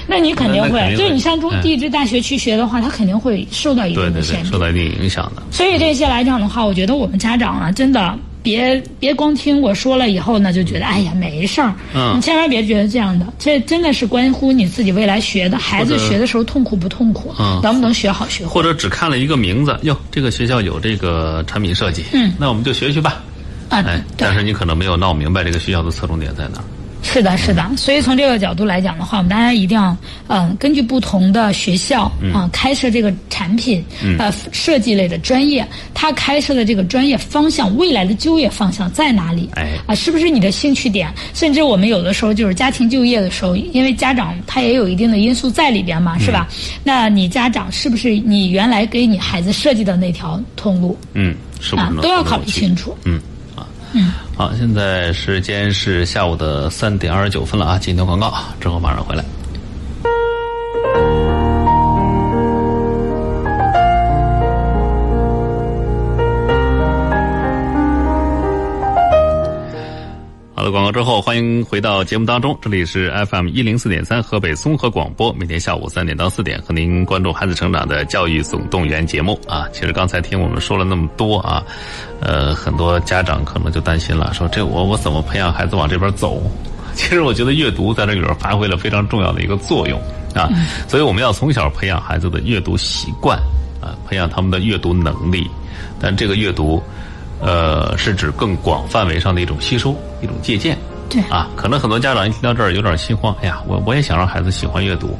[0.06, 5.42] 那你肯定会，就是你上中地质大学去学的话，他肯定会受到一定的限制，受到一定影响的。
[5.50, 18.50] 所以这些来讲的话，我觉得我们家长啊，真的别别光听我说了以后呢，就觉得哎呀没事儿，嗯，你千万别觉得这样的，这真的是关乎你自己未来学的，孩子学的时候痛苦不痛苦，嗯，能不能学好学会。
[18.50, 23.22] 或者只看了一个名字，哟，这个学校有这个产品设计，嗯，那我们就学学吧，
[23.68, 26.64] 啊，哎，但是你可能没有闹明白这个学校的侧重点在哪儿。
[27.16, 33.82] 是的，是的，所以从这个角度来讲的话，我们大家一定要，嗯，根据不同的学校啊开设这个产品，
[34.18, 39.48] 呃，设计类的专业，它开设的这个专业方向，未来的就业方向在哪里？
[39.54, 41.10] 哎，啊，是不是你的兴趣点？
[41.32, 46.46] 甚至我们有的时候就是家庭就业的时候，因为家长他也有一定的因素在里边嘛，是吧？
[46.84, 50.94] 那你家长是不是你原来给你孩子设计的那条通路？
[51.14, 52.94] 嗯，是不是都要考虑清楚？
[53.04, 53.18] 嗯。
[54.36, 59.24] 好，现在时间是下午的三点二十九分了啊，进一段广告之后马上回来。
[70.70, 72.56] 广告之后，欢迎回到节目当中。
[72.60, 79.68] 这里是 FM 一零四点三河北综合广播，每天下午三点到四点和您关注孩子成长的教育总动员节目啊。
[79.72, 81.62] 其实刚才听我们说了那么多啊，
[82.20, 86.42] 呃，很多家长可能就担心了，说这我我怎么培养孩子往这边走？
[86.94, 90.00] 其实我觉得阅读在这里边发挥了非常重要的一个作用
[90.34, 90.48] 啊，
[90.88, 93.38] 所以我们要从小培养孩子的阅读习惯
[93.80, 95.48] 啊，培养他们的阅读能力。
[96.00, 96.82] 但这个阅读。
[97.40, 100.76] 呃，是指更广范围上的一种吸收、一种借鉴。
[101.08, 103.34] 对啊，可能很多家长一听到这儿有点心慌。
[103.40, 105.16] 哎呀，我我也想让孩子喜欢阅读，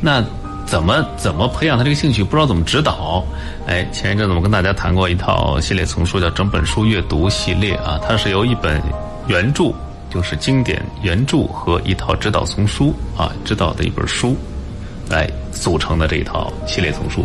[0.00, 0.24] 那
[0.66, 2.24] 怎么怎么培养他这个兴趣？
[2.24, 3.24] 不知道怎么指导。
[3.66, 8.82] 哎，前一阵子我跟大家谈过一套系列丛书，叫《整本书阅读系列》啊，它是由一本
[9.28, 9.72] 原著，
[10.08, 14.36] 就是经典原著和一套指导丛书啊，指导的一本书。
[15.10, 17.24] 来组成的这一套系列丛书，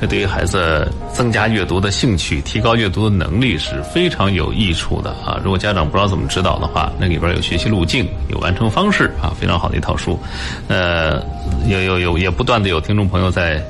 [0.00, 5.40] 那对于孩子增加阅读的兴趣、提高阅读的能力是非常有益处的啊！
[5.42, 10.18] 如果家长不知道怎么指导的话，那里边有学习路径、有完成方式啊，非常好的一套书。
[10.66, 11.22] 呃，
[11.68, 13.62] 有有有，也不断的有听众朋友在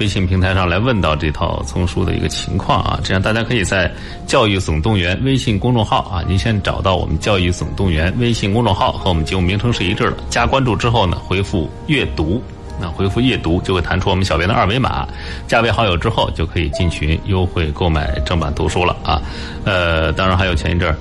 [0.00, 3.88] 微信平台上来问到这套丛书的一个情况啊，这样大家可以在
[4.26, 12.42] “教育总动员”微信公众号啊，您先找到我们“教育总动员”微信公众号和我们节目名称是一致的，加关注之后呢，回复“阅读”。
[12.80, 15.06] 那回复阅读就会弹出我们小编的二维码，
[15.46, 19.22] 加为好友之后就可以进群优惠购买正版图书了啊！
[19.64, 20.96] 呃，当然还有前一阵儿，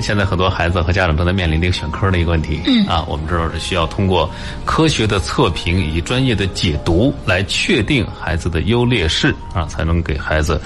[0.00, 3.04] 现在很多孩子和家长正在面临这个选科的一个问题啊。
[3.08, 4.28] 我们知道是需要通过
[4.66, 10.60] 科学的测评以及专业的解读来确定孩子的优劣势啊，才能给孩子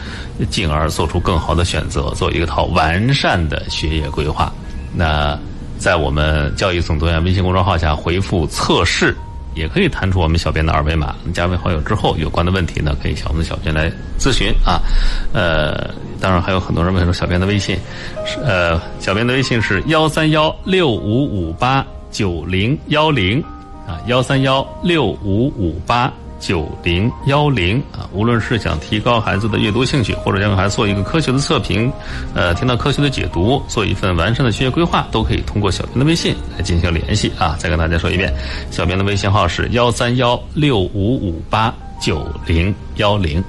[0.51, 4.53] 进而做出更好的选择，做一个套完善的学业规划。
[4.92, 5.38] 那
[5.79, 9.16] 在我们教育总动员微信公众号下回复测试。
[9.59, 14.81] 也可以弹出我们小编的二维码，加为好友之后，有关的问题呢，可以向我们小编来咨询啊。
[15.33, 15.90] 呃，
[16.21, 17.77] 当然还有很多人问说，小编的微信
[18.25, 23.42] 是呃，小编的微信是幺三幺六五五八九零幺零
[23.87, 26.12] 啊，幺三幺六五五八。
[26.38, 31.92] 九零幺零啊，无论是想提高孩子的阅读兴趣，或者想给孩子做一个科学的测评，
[32.35, 37.57] 呃，听到科学的解读，做一份完善的学业规划，都可以通过小编的微信来进行联系啊。
[37.59, 38.33] 再跟大家说一遍，
[38.70, 43.42] 小编的微信号是幺三幺六五五八九零幺零。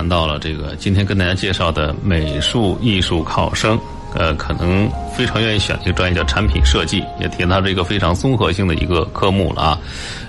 [0.00, 3.78] 谈到了这个，今天跟大家介绍的美术艺术考生，
[4.14, 9.78] 呃，可能非常愿意选的一个专业叫产品设计，也提到这个非常综合性的一个科目了啊。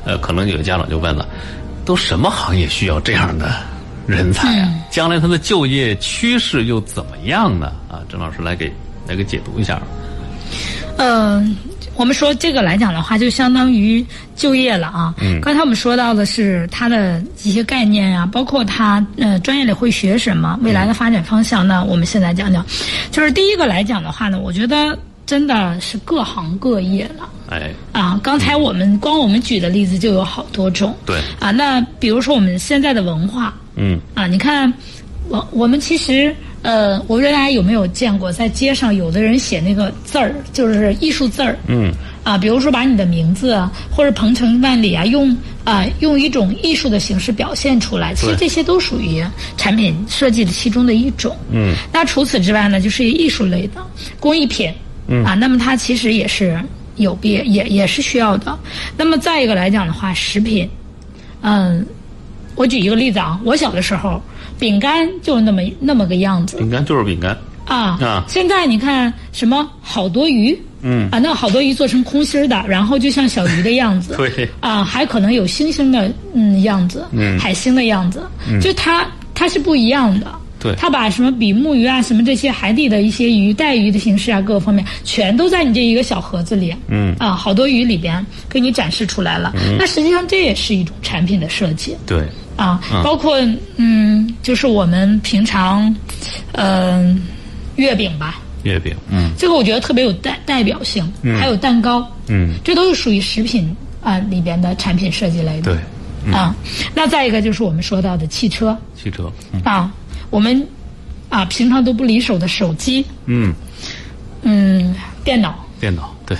[0.04, 1.26] 呃，可能有的家长就问了，
[1.86, 3.50] 都什么行业需要这样的
[4.06, 4.70] 人才啊？
[4.92, 7.72] 将来他的就业趋势又怎么样呢？
[7.90, 8.70] 啊，郑老师来给
[9.08, 9.82] 来给解读一下。
[10.98, 11.56] 嗯。
[12.02, 14.04] 我们说这个来讲的话，就相当于
[14.36, 15.14] 就业了啊。
[15.22, 15.40] 嗯。
[15.40, 21.66] 刚才我们说到的是它的一些概念啊、包括它呃专业里会学什么，未来的发展方向。
[21.68, 22.66] 那我们现在讲讲，
[23.12, 27.30] 就是第一个来讲的话呢，我觉得真的是各行各业了。
[27.50, 30.98] 哎，啊，刚才我们光我们举的例子就有好多种。
[31.06, 31.22] 对。
[31.40, 34.74] 啊，那比如说我们现在的文化，嗯，啊，你看，
[35.30, 41.58] 我我们其实呃，我不知道大家有没有见过，在街上有的人写那个字儿，就是艺术字儿。
[41.68, 41.92] 嗯。
[42.24, 49.26] 啊，比如说把你的名字啊，或者鹏程万里啊，用啊用一种艺术的形式表现出来，其实这些都属于
[49.58, 51.36] 产品设计的其中的一种。
[51.52, 51.74] 嗯。
[51.92, 53.82] 那除此之外呢，就是艺术类的
[54.20, 54.72] 工艺品。
[55.08, 55.24] 嗯。
[55.26, 56.60] 啊，那么它其实也是
[56.98, 58.56] 有必也也是需要的。
[58.96, 60.70] 那么再一个来讲的话，食品，
[61.42, 61.84] 嗯，
[62.54, 64.22] 我举一个例子啊，我小的时候，
[64.62, 66.58] 饼干就是那么那么个样子。
[66.58, 67.36] 饼干就是饼干。
[67.66, 68.26] 啊啊！
[68.28, 71.08] 现在你看什么好多鱼，嗯。
[71.10, 80.28] 啊，那好多鱼做成空心儿的，然后就像小鱼的样子， 对，啊，还可能有星星的嗯样子，嗯，海星的样子，嗯，就它它是不一样的，
[80.60, 92.26] 对，它把什么比目鱼啊，什么这些海底的一些鱼、带鱼的形式啊，各个方面全都在你这一个小盒子里，嗯，啊，好多鱼里边给你展示出来了，嗯，那实际上这也是一种产品的设计，对，
[92.62, 93.38] 啊，包括
[93.78, 95.94] 嗯，就是我们平常，
[96.54, 97.22] 嗯。
[97.78, 105.82] 月饼吧，月饼，嗯，这个我觉得特别有代代表性，嗯，还有蛋糕，嗯，这都是属于食品啊里边的产品设计类的，对，
[106.26, 106.54] 嗯、啊，
[106.94, 109.92] 那再一个就是我们说到的汽车，汽车，嗯、啊，
[110.30, 110.68] 我们
[111.30, 113.52] 啊平常都不离手的手机，嗯，
[114.44, 114.94] 嗯，
[115.24, 116.38] 电脑，电脑，对，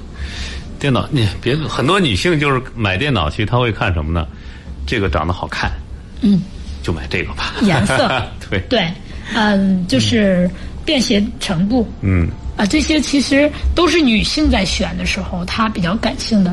[0.78, 4.26] 电脑，你别很多女性就是买电脑去，她会看什么呢？
[4.86, 5.70] 这个长得好看，
[6.20, 6.40] 嗯，
[6.82, 8.60] 就买这个吧，颜色， 对。
[8.68, 8.88] 对。
[9.34, 10.48] 嗯，就是
[10.84, 16.52] 便携程度，嗯，啊，这些其实都是女性在选的时候她比较感性的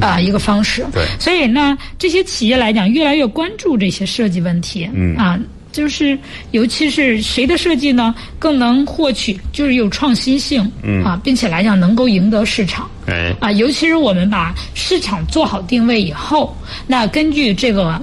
[0.00, 0.82] 啊一个方式。
[0.94, 5.14] 对，所以呢，这些企业来讲越来越关注这些设计问题，嗯。
[5.16, 5.38] 啊，
[5.72, 6.18] 就是
[6.50, 18.00] 尤其是谁的设计呢更能获取，就是有创新性，嗯啊，并且来讲能够赢得市场，哎，啊，尤其是我们把市场做好定位以后，那根据这个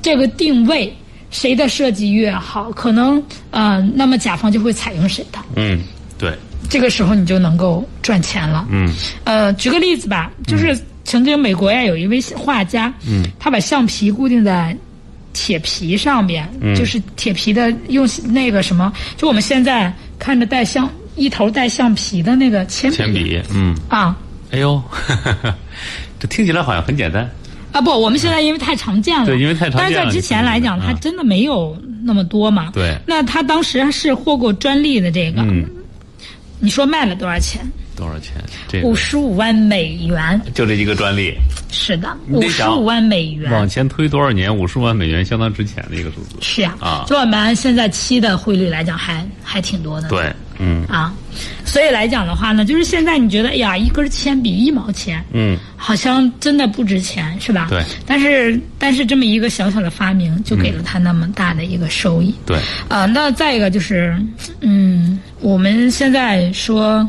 [0.00, 0.92] 这个定位。
[1.32, 5.38] 谁的设计越好，可能呃，那么甲方就会采用谁的。
[5.54, 5.78] 嗯，
[6.18, 6.36] 对。
[6.68, 8.66] 这个时候你就能够赚钱了。
[8.68, 8.92] 嗯。
[9.22, 14.76] 呃，举个例子吧，就是曾经美国呀有一位画家，嗯，他把橡皮固定在
[15.32, 22.96] 铁皮上面，嗯，就是铁皮的用那个什么，就我们现在看着带橡一头带橡皮的那个铅笔。
[22.96, 23.76] 铅笔，嗯。
[23.88, 24.16] 啊。
[24.50, 24.82] 哎呦，
[26.18, 27.28] 这听起来好像很简单。
[27.72, 29.80] 啊不，我们现在因为太常见了，对，因为太常见了。
[29.80, 32.70] 但是在之前来讲，它真的没有那么多嘛。
[32.72, 32.98] 对。
[33.06, 35.64] 那他当时是获过专利的这个，嗯，
[36.58, 37.62] 你说卖了多少钱？
[38.00, 38.32] 多少钱？
[38.66, 40.40] 这五十五万美元。
[40.54, 41.34] 就这一个专利。
[41.70, 43.52] 是的，五十五万美元。
[43.52, 44.54] 往前推多少年？
[44.54, 46.36] 五十五万美元相当值钱的一个数字。
[46.40, 46.74] 是呀。
[46.80, 47.04] 啊。
[47.06, 50.08] 就我们按现在七的汇率来讲，还还挺多的。
[50.08, 50.84] 对，嗯。
[50.88, 51.14] 啊，
[51.64, 57.68] 所以来讲的话呢，就是现在你觉得，哎呀，一根铅笔一毛钱，嗯，好像真的不值钱，是吧？
[57.70, 57.84] 对。
[58.04, 62.34] 但是，但是这么一个小小的发明，就给了他那么大的一个收益。
[62.44, 62.58] 对。
[62.88, 64.16] 啊，那再一个就是，
[64.60, 67.08] 嗯，我们现在说。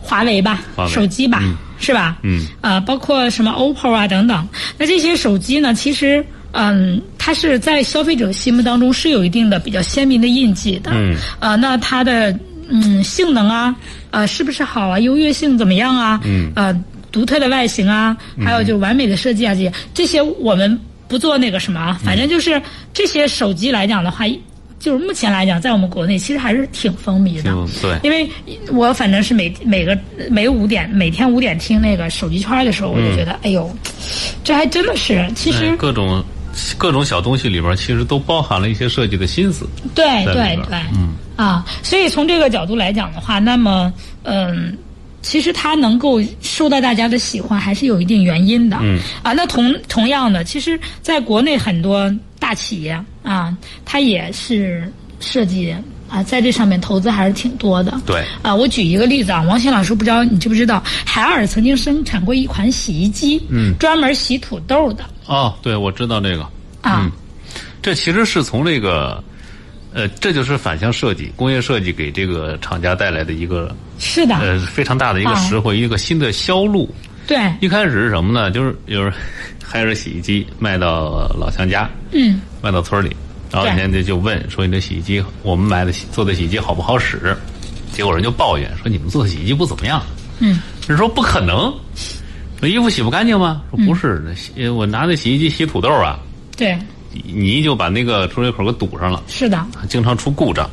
[0.00, 2.16] 华为吧，手机吧，嗯、是吧？
[2.22, 2.46] 嗯。
[2.60, 10.90] 啊，包括什么 OPPO 啊等等，那这些手机呢，其实，嗯，它是在消费者心目当中是有一定的比较鲜明的印记的。
[10.94, 11.14] 嗯。
[11.38, 12.36] 呃，那它的
[12.68, 13.74] 嗯性能啊，
[14.10, 14.98] 呃，是不是好啊？
[14.98, 16.20] 优越性怎么样啊？
[16.24, 16.50] 嗯。
[16.56, 16.74] 呃，
[17.12, 22.60] 独特的外形啊，还有就完美的设计啊，这些这些我们不做那个什么啊，反正就是
[22.92, 24.24] 这些手机来讲的话。
[24.80, 28.26] 就是目前来讲，在我们国内其实还是挺风靡的，对，因为
[28.72, 29.96] 我反正是每每个
[30.30, 33.70] 每五点每天五点听那个手机圈的时候，我就觉得，哎呦，
[34.42, 36.24] 这还真的是，其实各种
[36.78, 39.68] 各种小东西里边，其实都包含了一些设计的心思。
[39.94, 44.74] 对对对，嗯啊，所以从这个角度来讲的话，那么嗯，
[45.20, 48.78] 其实它能够受到大家的喜欢，还是有一定原因的。
[48.80, 52.10] 嗯啊，那同同样的，其实在国内很多。
[52.40, 54.90] 大企业啊，它也是
[55.20, 55.74] 设计
[56.08, 58.00] 啊，在这上面投资还是挺多的。
[58.06, 65.04] 对啊，我举一个例子啊，王鑫老师不知道你知不知道，海尔曾经生产过一款洗衣机，嗯，专门洗土豆的。
[65.26, 66.42] 哦，对，我知道这个
[66.82, 67.12] 啊、嗯，
[67.80, 69.22] 这其实是从这个，
[69.92, 76.92] 呃，这就是反向设计、工业设计给这个厂家带来的一个是的，呃，非常大的一个实惠，啊、一个新的销路。
[77.30, 78.50] 对，一开始是什么呢？
[78.50, 79.12] 就是就是
[79.62, 83.16] 海尔洗衣机卖到老乡家，嗯，卖到村里，
[83.52, 87.36] 然后人家就问说：“你这洗衣机，我们买的做的洗衣机好不好使？”
[87.94, 90.02] 结果人就抱怨说：“你们做的洗衣机不怎么样。”
[90.42, 91.72] 嗯，人说不可能，
[92.60, 93.62] 那衣服洗不干净吗？
[93.70, 96.18] 说不是，洗我拿那洗衣机洗土豆啊，
[96.56, 96.76] 对，
[97.12, 99.64] 泥就把那个出水口给堵上了，是的。
[99.88, 100.68] 经常出故障。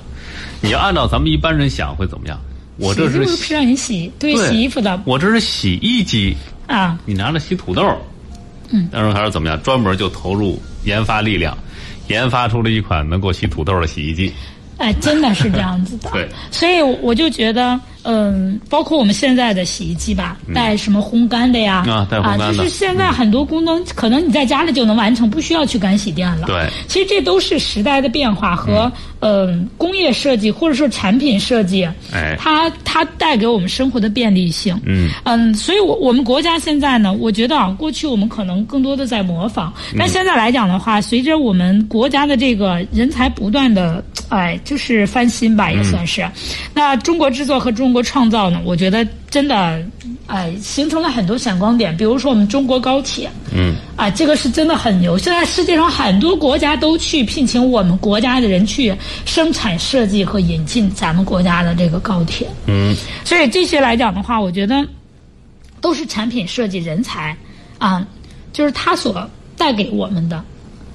[0.60, 2.40] 你要按照咱们一般人想会怎么样？
[2.78, 6.36] 我这是不是让你洗，对，对洗衣服的我这是洗衣机，
[6.68, 7.84] 啊，你拿着洗土豆，
[8.70, 9.62] 嗯，当时还是怎么样？
[9.64, 11.58] 专门就投入研发力量，
[12.08, 14.32] 研发出了一款能够洗土豆的洗衣机。
[14.78, 16.10] 哎，真的是这样子的。
[16.14, 26.46] 对，所以我就觉得，嗯，包括我们现在的洗衣机吧，带什么烘干的呀，啊带烘干的就是现在很多功能，可能你在家里就能完成，不需要去干洗店了。
[26.46, 28.92] 对其实这都是时代的变化和
[29.28, 32.36] 嗯工业设计或者说产品设计，哎。
[32.40, 34.80] 它它带给我们生活的便利性。
[34.86, 35.10] 嗯。
[35.26, 46.26] 嗯，所以我，我们国家现在呢，我觉得啊，过去我们可能更多的在模仿，但现在来讲的话，随着我们国家的这个人才不断的，哎，就是翻新吧，也算是。
[46.74, 49.84] 那中国制作和中国创造呢，我觉得真的，
[50.26, 55.18] 哎，形成了很多闪光点，比如说我们中国高铁，嗯，啊，这个是真的很牛。
[55.18, 62.48] 现在世界上很多国家都去聘请我们国家的人去生产设计和引进咱们国家的这个高铁。
[62.68, 64.86] 嗯，所以这些来讲的话，我觉得
[65.82, 67.36] 都是产品设计人才
[67.78, 68.08] 啊，
[68.54, 70.42] 就是他所带给我们的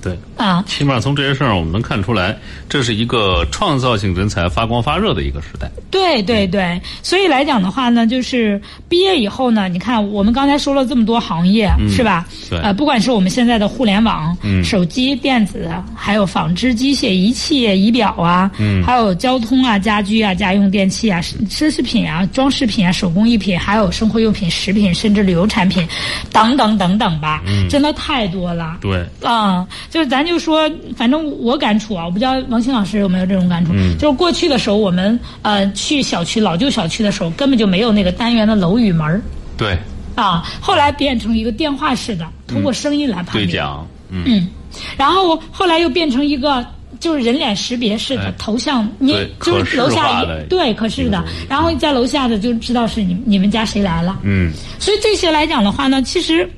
[0.03, 0.19] 对。
[0.37, 0.63] 啊。
[0.67, 2.37] 起码从这些事儿上，我们能看出来，
[2.69, 5.71] 这是一个创造性人才发光发热的一个时代。
[5.91, 12.27] 对对对，所以来讲的话呢，就是毕业以后呢，你看我们刚才说了这么多行业，是吧？
[12.51, 25.87] 对呃，不管是我们现在的互联网、嗯手机、电子，还有纺织、机械、仪器、仪表啊，嗯还有交通啊、家居啊、家用电器啊、奢侈品啊、装饰品啊、手工艺品，还有生活用品、食品，甚至旅游产品，
[26.33, 28.79] 等等等等吧，嗯真的太多了。
[28.81, 33.75] 对，啊、就是咱就说，反正我感触啊，我不知道王鑫老师有没有这种感触。
[33.99, 39.21] 就是过去的时候，我们呃去小区老旧小区的时候，根本就没有那个单元的楼宇门儿
[39.55, 39.77] 对，
[40.15, 43.45] 啊，后来变成一个电话式的，通过声音来判别。
[43.45, 44.49] 对讲，嗯，嗯，
[44.97, 46.65] 然后后来又变成一个。
[47.01, 54.21] 就是人脸识别式的哎头像，你就是楼下一对可是的，然后在楼下的就知道是你你们家谁来了。
[54.23, 56.49] 嗯，所以这些来讲的话呢，其实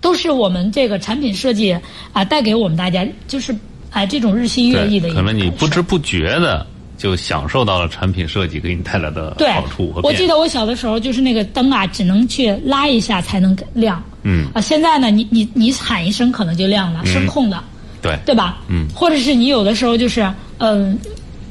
[0.00, 1.76] 都是我们这个产品设计
[2.12, 3.54] 啊带给我们大家，就是
[3.90, 6.66] 哎这种日新月异的，一可能你不知不觉的
[6.96, 10.12] 就享受到了产品设计给你带来的好处和，我。
[10.12, 14.02] 记得我小的时候就是那个灯啊，只能去拉一下才能亮。
[14.22, 17.62] 嗯啊，现在呢，你你你喊一声可能就亮了，声控的，
[18.02, 18.58] 对，对吧？
[18.68, 20.26] 嗯或者是你有的时候就是
[20.58, 20.98] 嗯。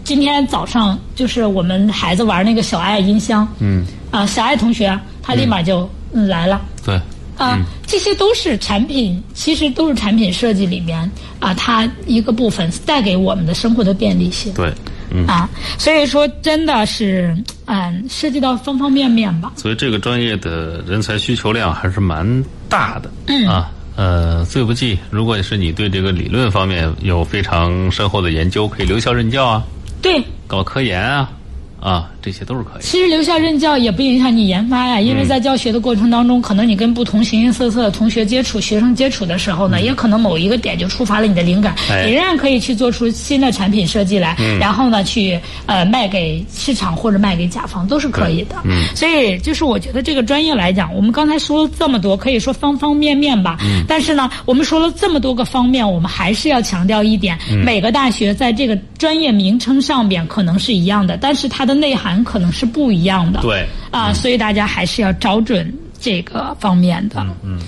[0.03, 7.01] 今天早上就是我们孩子玩那个小爱音箱，嗯，啊，小爱同学他立马就嗯来了，对，
[7.37, 11.09] 啊，这些都是产品，其实都是产品设计里面
[11.39, 14.73] 啊，它一个部分带给我们的生活的便利性对，
[15.11, 15.25] 嗯。
[15.27, 19.53] 啊，所以说真的是嗯，涉及到方方面面吧。
[19.55, 23.11] 所以这个专业的人才需求量还是蛮大的。
[23.27, 29.63] 嗯啊，呃，最不济，如果是你对这个理论方面有非常深厚的研究，可以留校任教啊，
[30.01, 31.29] 对，搞科研啊，
[31.85, 32.81] 啊，这些都是可以。
[32.81, 48.55] 其实留校任教也不影响你研发呀，因为在教学的过程当中，可能你跟不同形形色色的同学接触、学生接触的时候呢，也可能某一个点就触发了你的灵感，哎你仍然可以去做出新的产品设计来，然后呢，去呃卖给市场或者卖给甲方都是可以的。
[48.63, 53.59] 嗯所以就是我觉得这个专业来讲，我们刚才说了这么多，可以说方方面面吧。
[53.61, 63.41] 嗯但是呢，我们说了这么多个方面，我们还是要强调一点，每个大学在这个专业名称上边可能是一样的，但是它的内涵可能是不一样的。
[63.41, 67.25] 对，啊，所以大家还是要找准这个方面的。
[67.43, 67.59] 嗯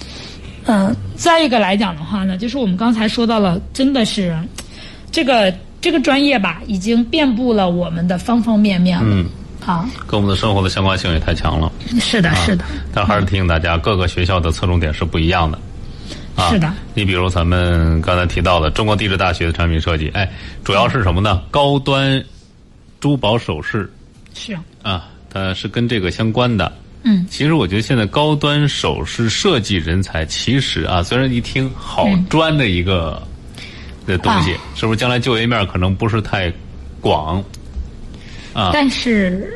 [0.66, 4.38] 嗯，再一个来讲的话呢，就是我们刚才说到了，真的是
[5.12, 9.06] 这个这个专业吧，已经遍布了我们的方方面面了。
[9.10, 9.26] 嗯，
[9.66, 11.72] 啊，跟我们的生活的相关性也太强了。
[12.02, 15.58] 是的，是的，但还是提醒大家，各个学校的侧重点是不一样的。
[16.36, 16.72] 啊，是的。
[16.94, 20.30] 你比如咱们刚才提到的中国地质大学的产品设计，哎，
[20.66, 21.42] 主要是什么呢？
[21.50, 22.22] 高端
[23.00, 23.90] 珠宝首饰
[24.38, 26.72] 是，啊，它是跟这个相关的。
[27.04, 33.22] 嗯，其实我觉得现在高端首饰设计人才，其实啊，虽然一听好专的一个
[34.06, 36.52] 的东西，啊是不是将来就业面可能不是太
[37.00, 37.44] 广
[38.54, 38.72] 啊？
[38.74, 39.50] 但是，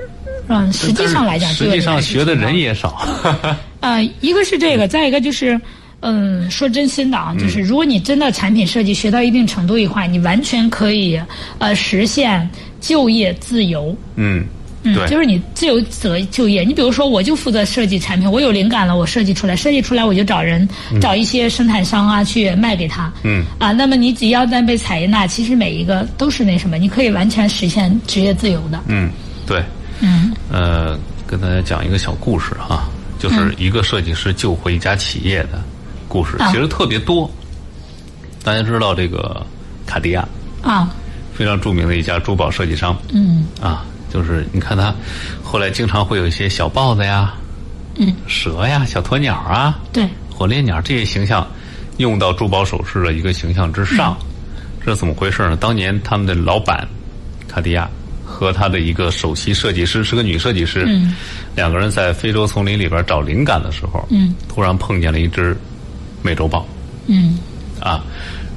[0.47, 3.05] 嗯，实际上来讲，实际上学的人也少。
[3.81, 5.59] 呃，一个是这个，再一个就是，
[6.01, 11.19] 嗯，说真心的啊，就是如果你真的产品设计学到一定程度的话，你完全可以
[11.57, 12.47] 呃实现
[12.79, 13.95] 就业自由。
[14.15, 14.45] 嗯，
[14.83, 16.63] 嗯，对，就是你自由择就业。
[16.63, 20.67] 你比如说，我就负责设计产品，我有灵感了，我设计出来，设计出来我就找人、
[20.99, 23.11] 找一些生产商啊去卖给他。
[23.23, 28.79] 嗯啊，那么你只要在被采纳，其实每一个都是那什么，你可以完全实现职业自由的。
[28.87, 29.09] 嗯，
[29.45, 29.63] 对。
[30.03, 35.61] 嗯呃，跟大家讲一个小故事哈，就是一个设计师救活一家企业的
[36.07, 37.29] 故事，其实特别多。
[38.43, 39.45] 大家知道这个
[39.85, 40.27] 卡地亚
[40.63, 40.89] 啊，
[41.35, 42.97] 非常著名的一家珠宝设计商。
[43.13, 44.93] 嗯，啊，就是你看他
[45.43, 47.33] 后来经常会有一些小豹子呀，
[47.95, 51.47] 嗯，蛇呀、小鸵鸟啊，对，火烈鸟这些形象
[51.97, 54.17] 用到珠宝首饰的一个形象之上，
[54.85, 55.55] 这怎么回事呢？
[55.55, 56.87] 当年他们的老板
[57.47, 57.89] 卡地亚
[58.25, 61.15] 和他的一个首席设计师是个女设计师，嗯，
[61.55, 65.55] 两个人在非洲丛林里边找灵感的时候，嗯，突然碰见了一只
[66.21, 66.65] 美洲豹，
[67.07, 67.37] 嗯，
[67.79, 68.03] 啊，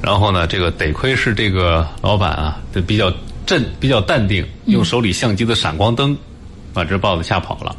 [0.01, 3.13] 然后呢，这个得亏是这个老板啊，这比较
[3.47, 6.17] 镇、比较淡定，用手里相机的闪光灯
[6.73, 7.75] 把这豹子吓跑了。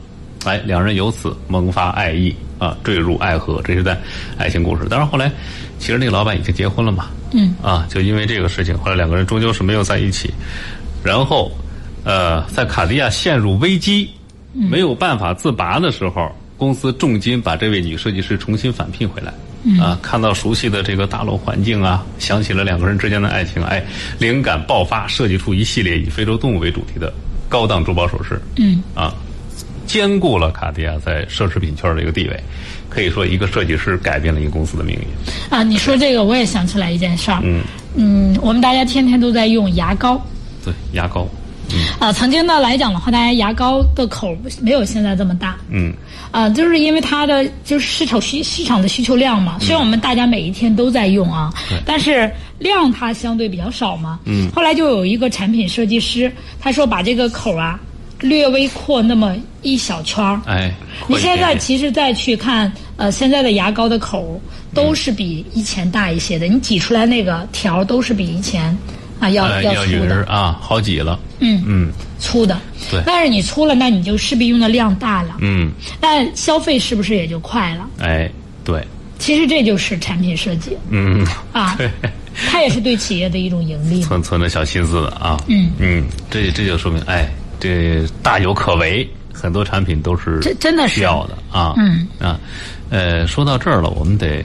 [0.45, 3.99] 哎，两人由此萌发爱意啊，坠入爱河，这是在
[4.37, 4.85] 爱情故事。
[4.87, 5.31] 当然后来，
[5.79, 10.31] 其实那个老板已经结婚了嘛，嗯，啊，就因为这个事情，后来两个人终究是没有在一起。
[11.03, 11.51] 然后，
[12.03, 14.09] 呃，在卡地亚陷入危机、
[14.53, 19.33] 没有办法自拔的时候，公司重金把这位女设计师重新返聘回来。
[19.79, 23.83] 啊，看到熟悉的这个大楼环境啊，想起了两个人之间的爱情，哎，
[24.19, 27.11] 灵感爆发，设计出一系列以非洲动物为主题的
[27.49, 28.39] 高档珠宝首饰。
[28.57, 29.13] 嗯，啊，
[29.87, 32.43] 兼顾了卡地亚在奢侈品圈的一个地位，
[32.89, 35.01] 可以说一个设计师改变了一个公司的命运。
[35.49, 37.39] 啊，你说这个我也想起来一件事儿。
[37.43, 37.61] 嗯
[37.95, 40.21] 嗯，我们大家天天都在用牙膏。
[40.63, 41.27] 对，牙膏。
[41.99, 45.55] 啊，曾经呢来讲的话，大家牙膏的口没有现在这么大。
[45.69, 45.93] 嗯。
[46.31, 51.53] 啊，就是因为它的就是市场需市场的需求量嘛，虽然我们大家每一天都在用啊，
[51.85, 54.19] 但是量它相对比较少嘛。
[54.25, 54.49] 嗯。
[54.53, 57.79] 后来就有一个产品设计师，他说把这个口啊
[58.19, 60.41] 略微扩那么一小圈儿。
[60.45, 60.71] 哎。
[61.07, 64.41] 你现在其实再去看，呃，现在的牙膏的口
[64.73, 68.77] 都是比以前大一些的，你挤出来那个条都是比以前
[69.19, 70.23] 啊要呃要粗的。
[70.25, 71.19] 啊，好几了。
[71.39, 71.91] 嗯嗯。
[72.19, 72.57] 粗的。
[72.89, 73.01] 对。
[73.05, 75.37] 但是你粗了，那你就势必用的量大了。
[75.39, 75.71] 嗯。
[76.01, 77.85] 那消费是不是也就快了？
[77.99, 78.29] 哎，
[78.63, 78.85] 对。
[79.17, 80.77] 其实这就是产品设计。
[80.89, 81.25] 嗯。
[81.51, 81.75] 啊。
[81.77, 81.89] 对。
[82.47, 84.01] 它也是对企业的一种盈利。
[84.03, 85.37] 存存的小心思的啊。
[85.47, 85.71] 嗯。
[85.77, 91.73] 嗯，这这就说明，哎，这大有可为，很多产品都是这真的是需要的啊。
[91.77, 92.07] 嗯。
[92.19, 92.37] 啊，
[92.89, 94.43] 呃，说到这儿了，我们得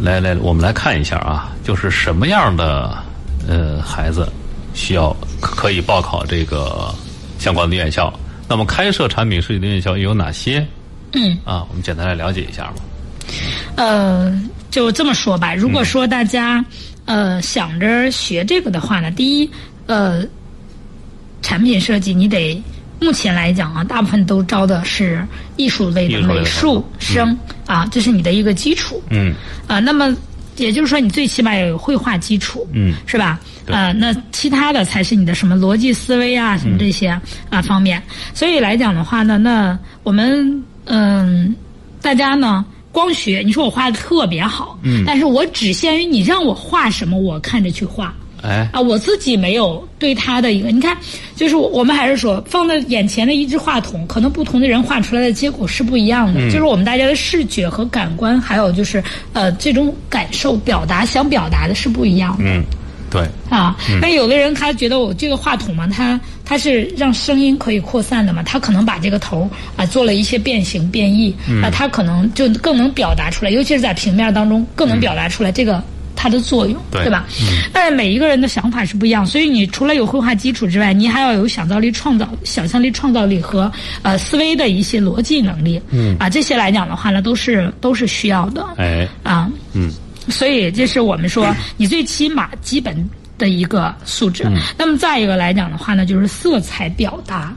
[0.00, 2.96] 来来，我们来看一下啊，就是什么样的
[3.48, 4.30] 呃孩子
[4.74, 6.94] 需要可以报考这个
[7.38, 8.12] 相关的院校？
[8.48, 10.66] 那么开设产品设计的院校有哪些？
[11.12, 11.38] 嗯。
[11.44, 12.74] 啊，我们简单来了解一下吧。
[13.76, 14.38] 呃，
[14.70, 15.54] 就这么说吧。
[15.54, 16.64] 如果说大家、
[17.06, 19.50] 呃想着学这个的话呢，第一，
[19.86, 20.22] 呃，
[21.40, 22.62] 产品设计你得
[23.00, 25.26] 目前来讲啊，大部分都招的是
[25.56, 27.36] 艺术类的美术生、
[27.66, 29.02] 啊，这是你的一个基础。
[29.10, 29.34] 嗯。
[29.66, 30.14] 啊，那么
[30.56, 32.66] 也就是说，你最起码要有绘画基础。
[32.72, 32.94] 嗯。
[33.06, 33.40] 是吧？
[33.66, 37.08] 啊，那其他的才是你的什么逻辑思维啊，什么这些
[37.50, 38.02] 啊方面。
[38.34, 41.54] 所以来讲的话呢，那我们嗯，
[42.00, 42.64] 大家呢。
[42.94, 48.14] 光学，你说我画的特别好，嗯，但是我只限于你让我画什么，我看着去画，
[48.44, 50.96] 哎，啊，我自己没有对他的一个，你看，
[51.34, 62.62] 就是我们还是说放在眼前的一只话筒，可能不同的人画出来的结果是不一样的，嗯、就是我们大家的视觉和感官，还有就是呃这种感受表达想表达的是不一样的，嗯。
[63.10, 63.22] 对。
[63.48, 71.32] 啊，那有的人他觉得我这个话筒嘛，它它是让声音可以扩散的嘛，他可能把这个头啊做了一些变形变异，
[71.62, 75.80] 啊，他可能就更能表达出来，尤其是在平面当中更能表达出来这个
[76.16, 77.26] 它的作用，对吧？
[77.72, 83.70] 但是每一个人的想法是不一样，所以你除了有绘画基础之外，你还要有想象力、创造、想象力、创造力和
[84.02, 89.92] 呃思维的一些逻辑能力，嗯啊，这些来讲的话呢，都是都是需要的，哎，啊，嗯。
[90.30, 92.96] 所以，这是我们说你最起码基本
[93.36, 94.42] 的一个素质。
[94.44, 97.54] 嗯、那么再一个来讲的话呢，就是色彩表达。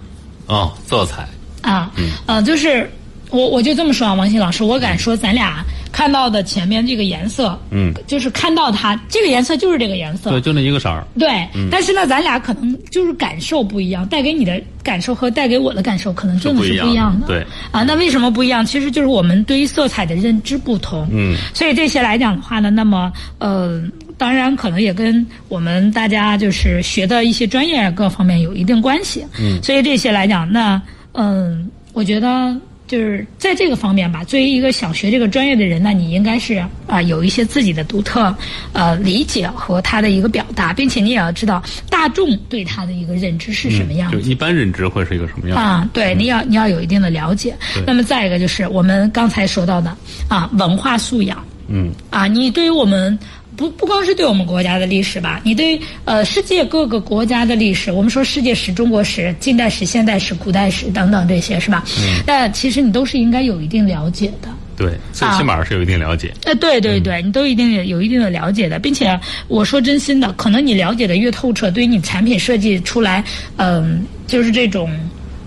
[0.47, 1.25] 哦，色彩。
[1.61, 2.91] 啊，嗯，呃，就是
[3.29, 11.05] 我我就这么说啊，王鑫老师，我敢说咱俩看到的前面这个颜色，嗯，就是看到它这个颜色就是这个颜色，对，就那一个色儿。
[11.17, 17.27] 对，嗯、但是呢，咱俩可能就是感受不一样，带给你的感受和带给我的感受可能真的是不一样的。
[17.27, 18.65] 对，啊，那为什么不一样？
[18.65, 21.07] 其实就是我们对于色彩的认知不同。
[21.11, 23.81] 嗯，所以这些来讲的话呢，那么呃，
[24.17, 29.25] 当然可能也跟我们大家就是学的一些专业各方面有一定关系。
[29.39, 30.81] 嗯，所以这些来讲，那
[31.13, 32.55] 嗯，我觉得。
[32.87, 38.33] 就是在这个方面吧，作为一个想学这个专业的人呢，你应该是啊、呃、有一些自己的独特
[38.71, 44.17] 呃理解和他的一个表达，并且你也要知道大众对他的一个认知是什么样子。
[44.17, 45.89] 嗯、就一般认知会是一个什么样啊？
[45.91, 47.53] 对，你要你要有一定的了解。
[47.85, 49.95] 那么再一个就是我们刚才说到的
[50.29, 51.43] 啊文化素养。
[51.67, 51.91] 嗯。
[52.09, 53.19] 啊，你对于我们
[53.57, 61.83] 不不光是对我们国家的历史吧，你对呃世界各个国家的历史，我们说世界史、中国史、近代史、现代史、古代史等等这些是吧？
[61.99, 62.21] 嗯。
[62.27, 64.47] 那其实你都是应该有一定了解的。
[64.77, 66.31] 对，最起码是有一定了解。
[66.43, 73.23] 呃，对对对，你都一定有一定的了解的，并且我说真心的，可能你了解的越透彻，对于你产品设计出来，
[73.55, 74.87] 嗯，就是这种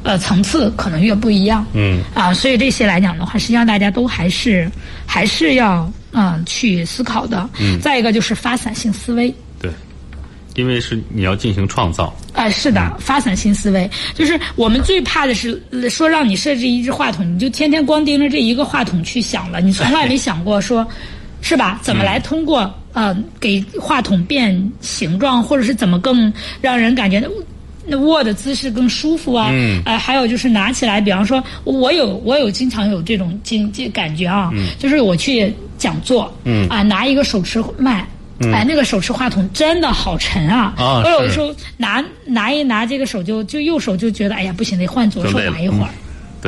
[0.02, 1.64] 呃层次可能越不一样。
[1.74, 2.02] 嗯。
[2.12, 4.68] 啊，所以这些来讲的话，实际上大家都还是
[5.06, 7.48] 还是要嗯去思考的。
[7.61, 7.80] 嗯。
[7.80, 9.32] 再一个就是发散性思维。
[9.61, 9.70] 对。
[10.56, 12.14] 因为是你要进行创造。
[12.32, 20.86] 哎，是的，发散性思维就是我们最怕的是说让你设置一只话筒，你就天天光盯着这一个话筒去想了，你从来没想过说，
[21.40, 21.78] 是吧？
[21.82, 27.28] 怎么来通过呃给话筒变形状，或者是怎么更让人感觉那
[27.97, 29.49] 握的姿势更舒服啊？
[29.53, 29.82] 嗯。
[29.84, 38.07] 呃，还有就是拿起来，比方说，我有我有经常有这种经这感觉啊，就是我去讲座，嗯啊，拿一个手持麦。
[38.55, 40.72] 哎，那个手持话筒真的好沉啊！
[40.78, 45.91] 我有的时候拿拿一拿这个手就就右手就觉得哎呀不行，得换左手拿一会儿。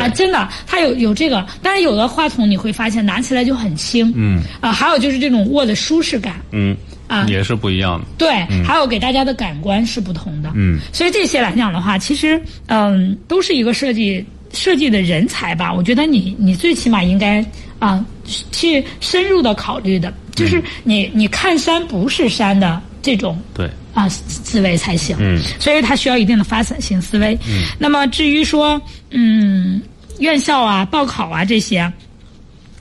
[0.01, 4.11] 啊，真的，它有有这个，但是有的话筒你会发现拿起来就很轻。
[4.17, 4.41] 嗯。
[4.63, 6.37] 啊，还有就是这种握的舒适感。
[6.53, 6.75] 嗯。
[7.13, 8.07] 啊，也是不一样的。
[8.17, 8.31] 对，
[8.65, 10.51] 还有给大家的感官是不同的。
[10.55, 10.79] 嗯。
[10.93, 15.73] 所以这些来讲的话，其实嗯，都是一个设计设计的人才吧。
[15.73, 17.45] 我觉得你你最起码应该
[17.79, 18.05] 啊
[18.51, 20.13] 去深入的考虑的。
[20.35, 27.39] 就是你你看山不是山的这种对啊思维才行，嗯，所以它需要一定的发散性思维。
[27.47, 29.83] 嗯，那么至于说嗯
[30.21, 31.93] 院校啊报考啊这些，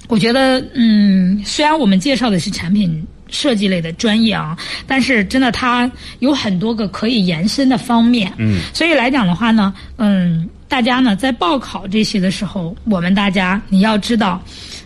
[0.07, 4.55] 我觉得嗯虽然我们介绍的是产品设计类的专业啊，
[4.85, 8.31] 但是真的它有很多个可以延伸的方面。
[8.37, 14.39] 嗯，所以来讲的话呢，嗯，大家呢在报考这些的时候，我们大家你要知道，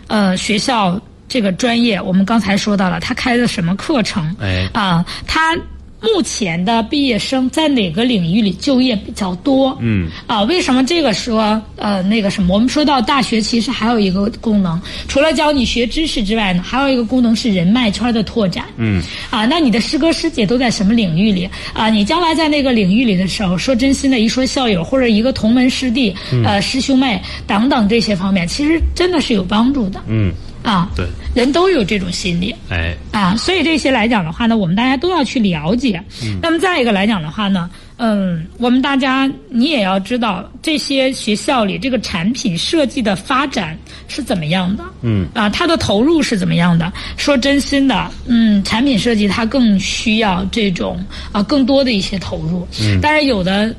[0.08, 0.98] 呃学校。
[1.28, 4.34] 这个专业，我们刚才说到了，他开的什么课程？
[4.40, 5.58] 哎，啊，他
[6.02, 9.76] 目前的毕业生在哪个领域里就业比较多？
[9.82, 12.54] 嗯，啊，为什么这个说呃那个什么？
[12.54, 18.66] 我们说到大学，其实还有一个功能，除了教你学知识之外呢，还有一个功能是人脉圈的拓展。
[18.78, 21.50] 嗯，啊，那你的师哥师姐都在什么领域里？
[21.74, 30.02] 啊，你将来在那个领域里的时候，说真心的，一说校友或者一个同门师弟、呃师兄妹等等这些方面，其实真的是有帮助的。
[30.08, 30.32] 嗯。
[30.66, 31.06] 啊，对，
[31.36, 36.04] 人都有这种心理，哎，啊，所以这些来讲的话呢，我们大家都要去了解。
[36.24, 46.92] 嗯，那么再一个来讲的话呢，嗯，我们大家你也要知道这些学校里这个产品设计的发展是怎么样的，嗯，啊，它的投入是怎么样的？
[47.16, 51.00] 说真心的，嗯，产品设计它更需要这种
[51.32, 53.74] 啊更多的一些投入，嗯，但是有的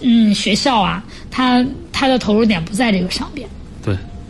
[0.00, 3.48] 嗯学校啊，它它的投入点不在这个上边。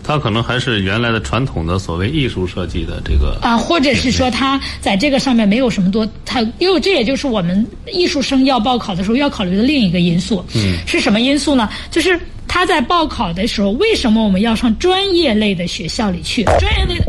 [0.04, 0.14] 对。
[0.14, 10.44] 他可能还是原来的传统的所谓艺术设计的这个啊，或者是说他在这个上面没有什么多，他因为这也就是我们艺术生要报考的时候要考虑的另一个因素。
[10.54, 11.68] 嗯，是什么因素呢？
[11.90, 16.44] 就是他在报考的时候，为什么我们要上专业类的学校里去？
[16.44, 17.06] 专业类的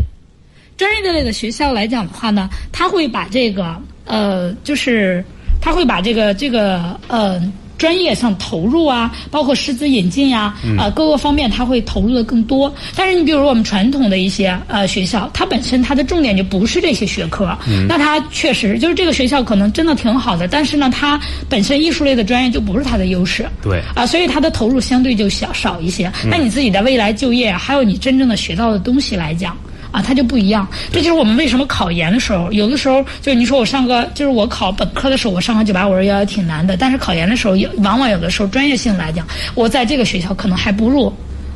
[0.78, 3.76] 专业类的学校来讲的话呢，他会把这个
[4.06, 5.24] 呃，就是
[5.62, 7.42] 他会把这个这个呃。
[7.86, 12.74] 专业上投入啊，包括师资引进呀，啊各个方面他会投入的更多。
[12.96, 17.56] 但是你比如我们传统的一些呃学校，它本身它的重点就不是这些学科，
[17.88, 23.46] 那它确实就是这个学校可能真的挺好的，但是呢，它本身艺术类的专业就不是它的优势。
[23.62, 26.12] 对啊，所以它的投入相对就小少一些。
[26.28, 29.56] 那你自己的未来就业，还有你真正的学到的东西来讲。
[29.96, 30.68] 啊，它就不一样。
[30.92, 36.76] 这就是我们为什么考研的时候，有的时候就是你说我上个，就是我考本科的时候，我上个九八五二幺幺挺难的。
[36.76, 39.26] 但是考研的时候，有往往有的时候专业性来讲，
[39.56, 41.12] 我在这个学校可能还不如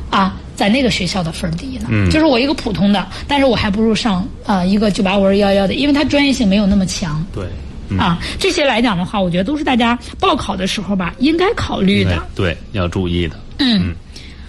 [0.08, 1.88] 啊，在那个学校的分儿低呢。
[1.90, 2.08] 嗯。
[2.08, 7.22] 就是我一个普通的，但是我还不如上啊一个九八五二幺幺的，因为它专业性没有那么强。
[7.34, 7.44] 对。
[7.98, 12.22] 啊，这些来讲的话，我觉得都是大家报考的时候吧，应该考虑的。
[12.34, 13.36] 对，要注意的。
[13.58, 13.94] 嗯。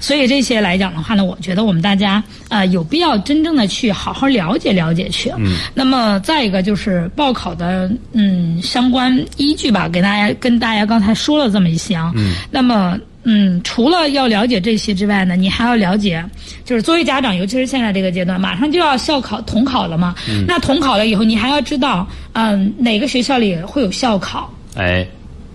[0.02, 5.32] 所以这些来讲的话呢，我觉得我们大家呃有必要真正的去好好了解了解去。
[5.38, 5.56] 嗯。
[5.74, 12.12] 那么再一个就是报考的嗯相关依据吧，给大家跟大家刚才说了这么一些啊。
[12.16, 12.34] 嗯。
[12.50, 16.26] 那么嗯，除了要了解这些之外呢，你还要了解，
[16.66, 20.16] 就是作为家长，尤其是现在这个阶段，马上就要校考统考了嘛。
[20.28, 20.44] 嗯。
[20.48, 24.52] 那统考了以后，你还要知道嗯哪个学校里会有校考。
[24.76, 25.06] 哎。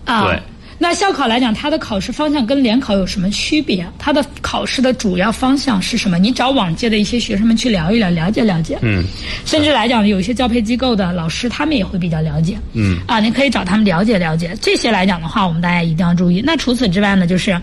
[0.05, 0.29] 啊。
[0.29, 0.41] 对。
[0.79, 3.87] 那校考来讲，它的考试方向跟联考有什么区别？
[3.99, 6.18] 它的考试的主要方向是什么？
[6.18, 8.79] 你找往届的一些学生们去聊一聊，了解了解。
[8.83, 9.03] 嗯。
[9.45, 12.59] 甚至来讲，有一些教培机构的老师，他们也会比较了解。
[12.74, 12.99] 嗯。
[13.07, 14.55] 啊，你可以找他们了解了解。
[14.61, 16.43] 这些来讲的话，我们大家一定要注意。
[16.45, 17.59] 那除此之外呢，就是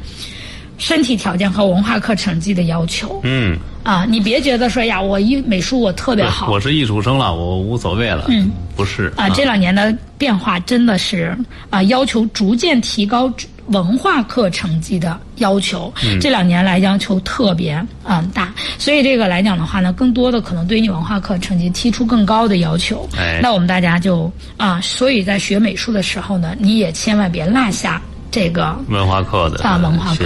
[0.79, 3.21] 身体条件和文化课成绩的要求。
[3.23, 3.55] 嗯。
[3.83, 8.25] 啊，你别觉得说呀，我一美术我特别好，我是艺术生了，我无所谓了。
[8.29, 8.49] 嗯。
[8.75, 11.37] 不是啊，这两年的变化真的是
[11.69, 13.31] 啊，要求逐渐提高
[13.67, 15.93] 文化课成绩的要求。
[16.19, 23.07] 这两年来要求特别啊大，所以这个来讲的话呢，更多的可能对你文化课成绩提出更高的要求。
[23.17, 28.01] 哎，那我们大家就啊，所以在学美术的时候呢，你也千万别落下
[28.31, 30.25] 这个文化课的啊文化课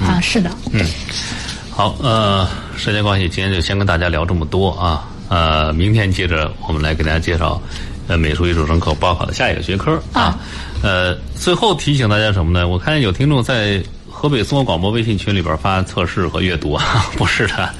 [0.00, 0.50] 啊，是的。
[0.72, 0.84] 嗯，
[1.70, 5.08] 好，呃，时间关系，今天就先跟大家聊这么多啊。
[5.28, 7.60] 呃，明天接着我们来给大家介绍，
[8.08, 10.38] 呃，美术艺术生可报考的下一个学科啊。
[10.82, 12.68] 呃，最后提醒大家什么呢？
[12.68, 17.70] 我看见有听众在河北综合广播微信群里边发测试和阅读啊， 不是的，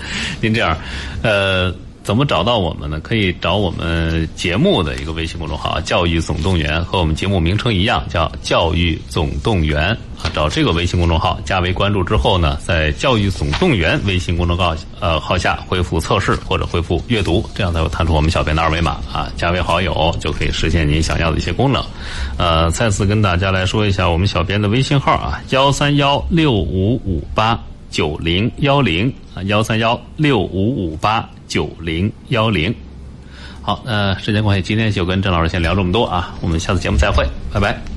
[0.40, 0.76] 您这样，
[1.22, 1.74] 呃。
[2.04, 3.00] 怎么找到我们呢？
[3.00, 9.88] 可以找我们节目的一个微信公众号“教育总动员”，和我们节目名称一样，叫“教育总动员”
[10.22, 10.28] 啊。
[10.34, 21.82] 找这个微信公众号加为关注之后呢，在“教育总动员”微信公众号呃号下回复“测试”或者回复“阅读”，这样才会弹出我们小编的二维码啊，加为好友就可以实现您想要的一些功能。
[22.36, 27.58] 呃，再次跟大家来说一下我们小编的微信号啊：幺三幺六五五八
[27.90, 31.26] 九零幺零啊，幺三幺六五五八。
[31.46, 32.74] 九零幺零，
[33.62, 37.93] 好，那，时间关系，今天就跟郑老师先聊这么多啊，我们下次节目再会，拜拜。